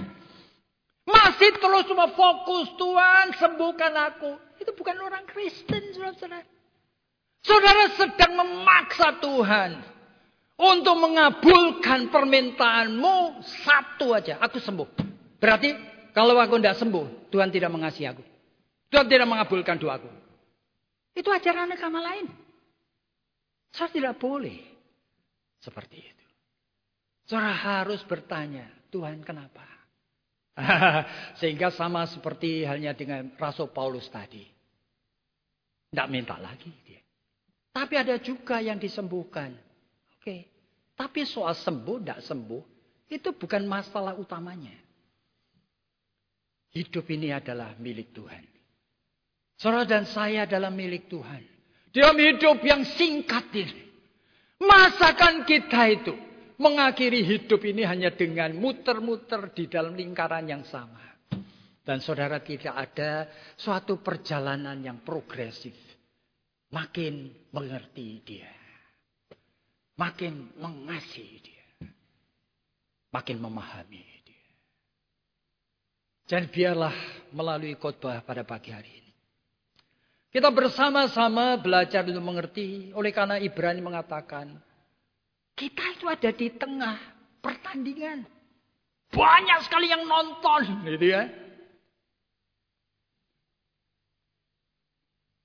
Masih 1.07 1.55
terus 1.55 1.87
cuma 1.87 2.11
fokus 2.15 2.67
Tuhan 2.75 3.31
sembuhkan 3.39 3.95
aku. 4.11 4.31
Itu 4.59 4.75
bukan 4.75 4.99
orang 4.99 5.23
Kristen 5.31 5.95
saudara. 5.95 6.43
Saudara 7.47 7.85
sedang 7.95 8.33
memaksa 8.43 9.23
Tuhan. 9.23 9.71
Untuk 10.57 10.97
mengabulkan 11.01 12.13
permintaanmu 12.13 13.43
satu 13.43 14.13
aja. 14.15 14.39
Aku 14.41 14.61
sembuh. 14.61 14.89
Berarti 15.41 15.75
kalau 16.13 16.37
aku 16.37 16.61
tidak 16.61 16.79
sembuh, 16.79 17.33
Tuhan 17.33 17.49
tidak 17.49 17.73
mengasihi 17.73 18.07
aku. 18.07 18.23
Tuhan 18.93 19.09
tidak 19.09 19.27
mengabulkan 19.27 19.81
doaku. 19.81 20.11
Itu 21.17 21.33
ajaran 21.33 21.73
agama 21.73 22.05
lain. 22.05 22.29
Saya 23.73 23.89
tidak 23.89 24.21
boleh 24.21 24.61
seperti 25.65 25.97
itu. 25.97 26.27
Saudara 27.25 27.57
harus 27.57 28.05
bertanya, 28.05 28.69
Tuhan 28.93 29.25
kenapa? 29.25 29.65
Sehingga 31.41 31.73
sama 31.73 32.05
seperti 32.05 32.69
halnya 32.69 32.93
dengan 32.93 33.33
Rasul 33.41 33.73
Paulus 33.73 34.05
tadi. 34.13 34.45
Tidak 35.89 36.09
minta 36.13 36.37
lagi 36.37 36.69
dia. 36.85 37.01
Tapi 37.73 37.95
ada 37.97 38.21
juga 38.21 38.61
yang 38.61 38.77
disembuhkan. 38.77 39.57
Oke. 40.23 40.47
Tapi 40.95 41.27
soal 41.27 41.59
sembuh, 41.59 41.99
tidak 41.99 42.23
sembuh, 42.23 42.63
itu 43.11 43.35
bukan 43.35 43.67
masalah 43.67 44.15
utamanya. 44.15 44.71
Hidup 46.71 47.11
ini 47.11 47.35
adalah 47.35 47.75
milik 47.75 48.15
Tuhan. 48.15 48.45
Saudara 49.59 49.83
dan 49.83 50.07
saya 50.07 50.47
adalah 50.47 50.71
milik 50.71 51.11
Tuhan. 51.11 51.43
Dalam 51.91 52.15
hidup 52.23 52.63
yang 52.63 52.87
singkat 52.87 53.51
ini. 53.51 53.83
Masakan 54.63 55.43
kita 55.43 55.91
itu 55.91 56.15
mengakhiri 56.55 57.27
hidup 57.27 57.59
ini 57.67 57.83
hanya 57.83 58.15
dengan 58.15 58.55
muter-muter 58.55 59.51
di 59.51 59.67
dalam 59.67 59.99
lingkaran 59.99 60.47
yang 60.47 60.63
sama. 60.63 61.03
Dan 61.83 61.99
saudara 61.99 62.39
tidak 62.39 62.79
ada 62.79 63.27
suatu 63.59 63.99
perjalanan 63.99 64.79
yang 64.79 65.03
progresif. 65.03 65.75
Makin 66.71 67.27
mengerti 67.51 68.23
dia. 68.23 68.62
Makin 70.03 70.59
mengasihi 70.59 71.39
dia. 71.39 71.67
Makin 73.15 73.39
memahami 73.39 74.03
dia. 74.27 74.49
Dan 76.27 76.51
biarlah 76.51 76.91
melalui 77.31 77.79
khotbah 77.79 78.19
pada 78.27 78.43
pagi 78.43 78.75
hari 78.75 78.91
ini. 78.91 79.13
Kita 80.33 80.51
bersama-sama 80.51 81.55
belajar 81.61 82.03
untuk 82.03 82.25
mengerti. 82.25 82.91
Oleh 82.99 83.15
karena 83.15 83.39
Ibrani 83.39 83.79
mengatakan. 83.79 84.59
Kita 85.55 85.85
itu 85.95 86.11
ada 86.11 86.31
di 86.35 86.49
tengah 86.51 86.99
pertandingan. 87.39 88.27
Banyak 89.13 89.59
sekali 89.71 89.87
yang 89.87 90.03
nonton. 90.03 90.83
Gitu 90.89 91.15
ya. 91.15 91.31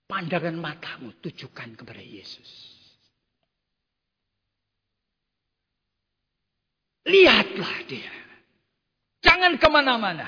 Pandangan 0.08 0.55
matamu 0.58 1.14
tujukan 1.22 1.78
kepada 1.78 2.01
Yesus. 2.01 2.77
Lihatlah 7.08 7.76
dia. 7.88 8.12
Jangan 9.24 9.55
ke 9.55 9.68
mana-mana. 9.72 10.28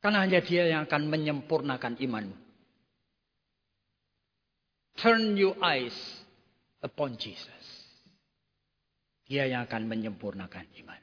Karena 0.00 0.24
hanya 0.24 0.40
dia 0.40 0.64
yang 0.64 0.88
akan 0.88 1.12
menyempurnakan 1.12 2.00
imanmu. 2.00 2.36
Turn 4.96 5.36
your 5.36 5.60
eyes 5.60 5.94
upon 6.80 7.20
Jesus. 7.20 7.64
Dia 9.28 9.44
yang 9.46 9.68
akan 9.68 9.86
menyempurnakan 9.86 10.66
iman. 10.82 11.00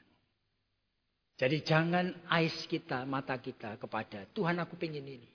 Jadi 1.38 1.62
jangan 1.62 2.10
eyes 2.26 2.66
kita, 2.66 3.06
mata 3.06 3.38
kita 3.38 3.78
kepada 3.78 4.26
Tuhan 4.34 4.58
aku 4.58 4.74
pengen 4.74 5.06
ini. 5.06 5.30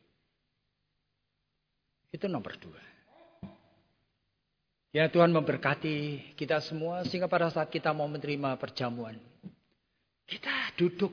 Itu 2.12 2.28
nomor 2.28 2.60
dua. 2.60 2.93
Ya 4.94 5.10
Tuhan 5.10 5.34
memberkati 5.34 6.32
kita 6.38 6.62
semua 6.62 7.02
sehingga 7.10 7.26
pada 7.26 7.50
saat 7.50 7.74
kita 7.74 7.90
mau 7.98 8.06
menerima 8.06 8.62
perjamuan. 8.62 9.18
Kita 10.30 10.54
duduk 10.78 11.10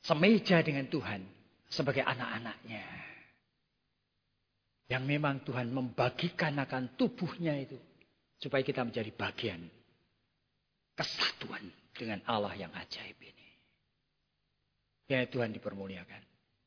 semeja 0.00 0.64
dengan 0.64 0.88
Tuhan 0.88 1.20
sebagai 1.68 2.00
anak-anaknya. 2.00 2.84
Yang 4.88 5.04
memang 5.04 5.44
Tuhan 5.44 5.68
membagikan 5.68 6.56
akan 6.56 6.96
tubuhnya 6.96 7.52
itu. 7.60 7.76
Supaya 8.40 8.64
kita 8.64 8.80
menjadi 8.80 9.12
bagian 9.12 9.60
kesatuan 10.96 11.68
dengan 11.92 12.24
Allah 12.24 12.56
yang 12.56 12.72
ajaib 12.72 13.16
ini. 13.20 13.48
Ya 15.04 15.20
Tuhan 15.28 15.52
dipermuliakan. 15.52 16.22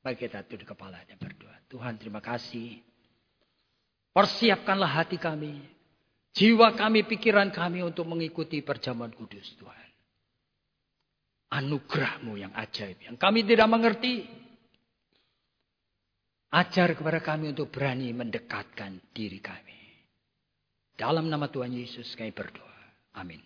Mari 0.05 0.15
kita 0.15 0.45
tunduk 0.45 0.77
kepala 0.77 1.01
dan 1.09 1.17
berdoa. 1.17 1.57
Tuhan 1.65 1.97
terima 1.97 2.21
kasih. 2.21 2.96
Persiapkanlah 4.17 4.97
hati 4.97 5.21
kami. 5.21 5.61
Jiwa 6.33 6.73
kami, 6.73 7.05
pikiran 7.05 7.53
kami 7.53 7.85
untuk 7.85 8.09
mengikuti 8.09 8.65
perjamuan 8.65 9.13
kudus 9.13 9.45
Tuhan. 9.61 9.89
Anugerahmu 11.53 12.33
yang 12.33 12.49
ajaib. 12.57 12.97
Yang 12.97 13.21
kami 13.21 13.45
tidak 13.45 13.69
mengerti. 13.69 14.25
Ajar 16.49 16.97
kepada 16.97 17.21
kami 17.21 17.53
untuk 17.53 17.69
berani 17.69 18.09
mendekatkan 18.09 18.97
diri 19.13 19.37
kami. 19.37 19.77
Dalam 20.97 21.29
nama 21.29 21.45
Tuhan 21.45 21.77
Yesus 21.77 22.17
kami 22.17 22.33
berdoa. 22.33 22.77
Amin. 23.21 23.37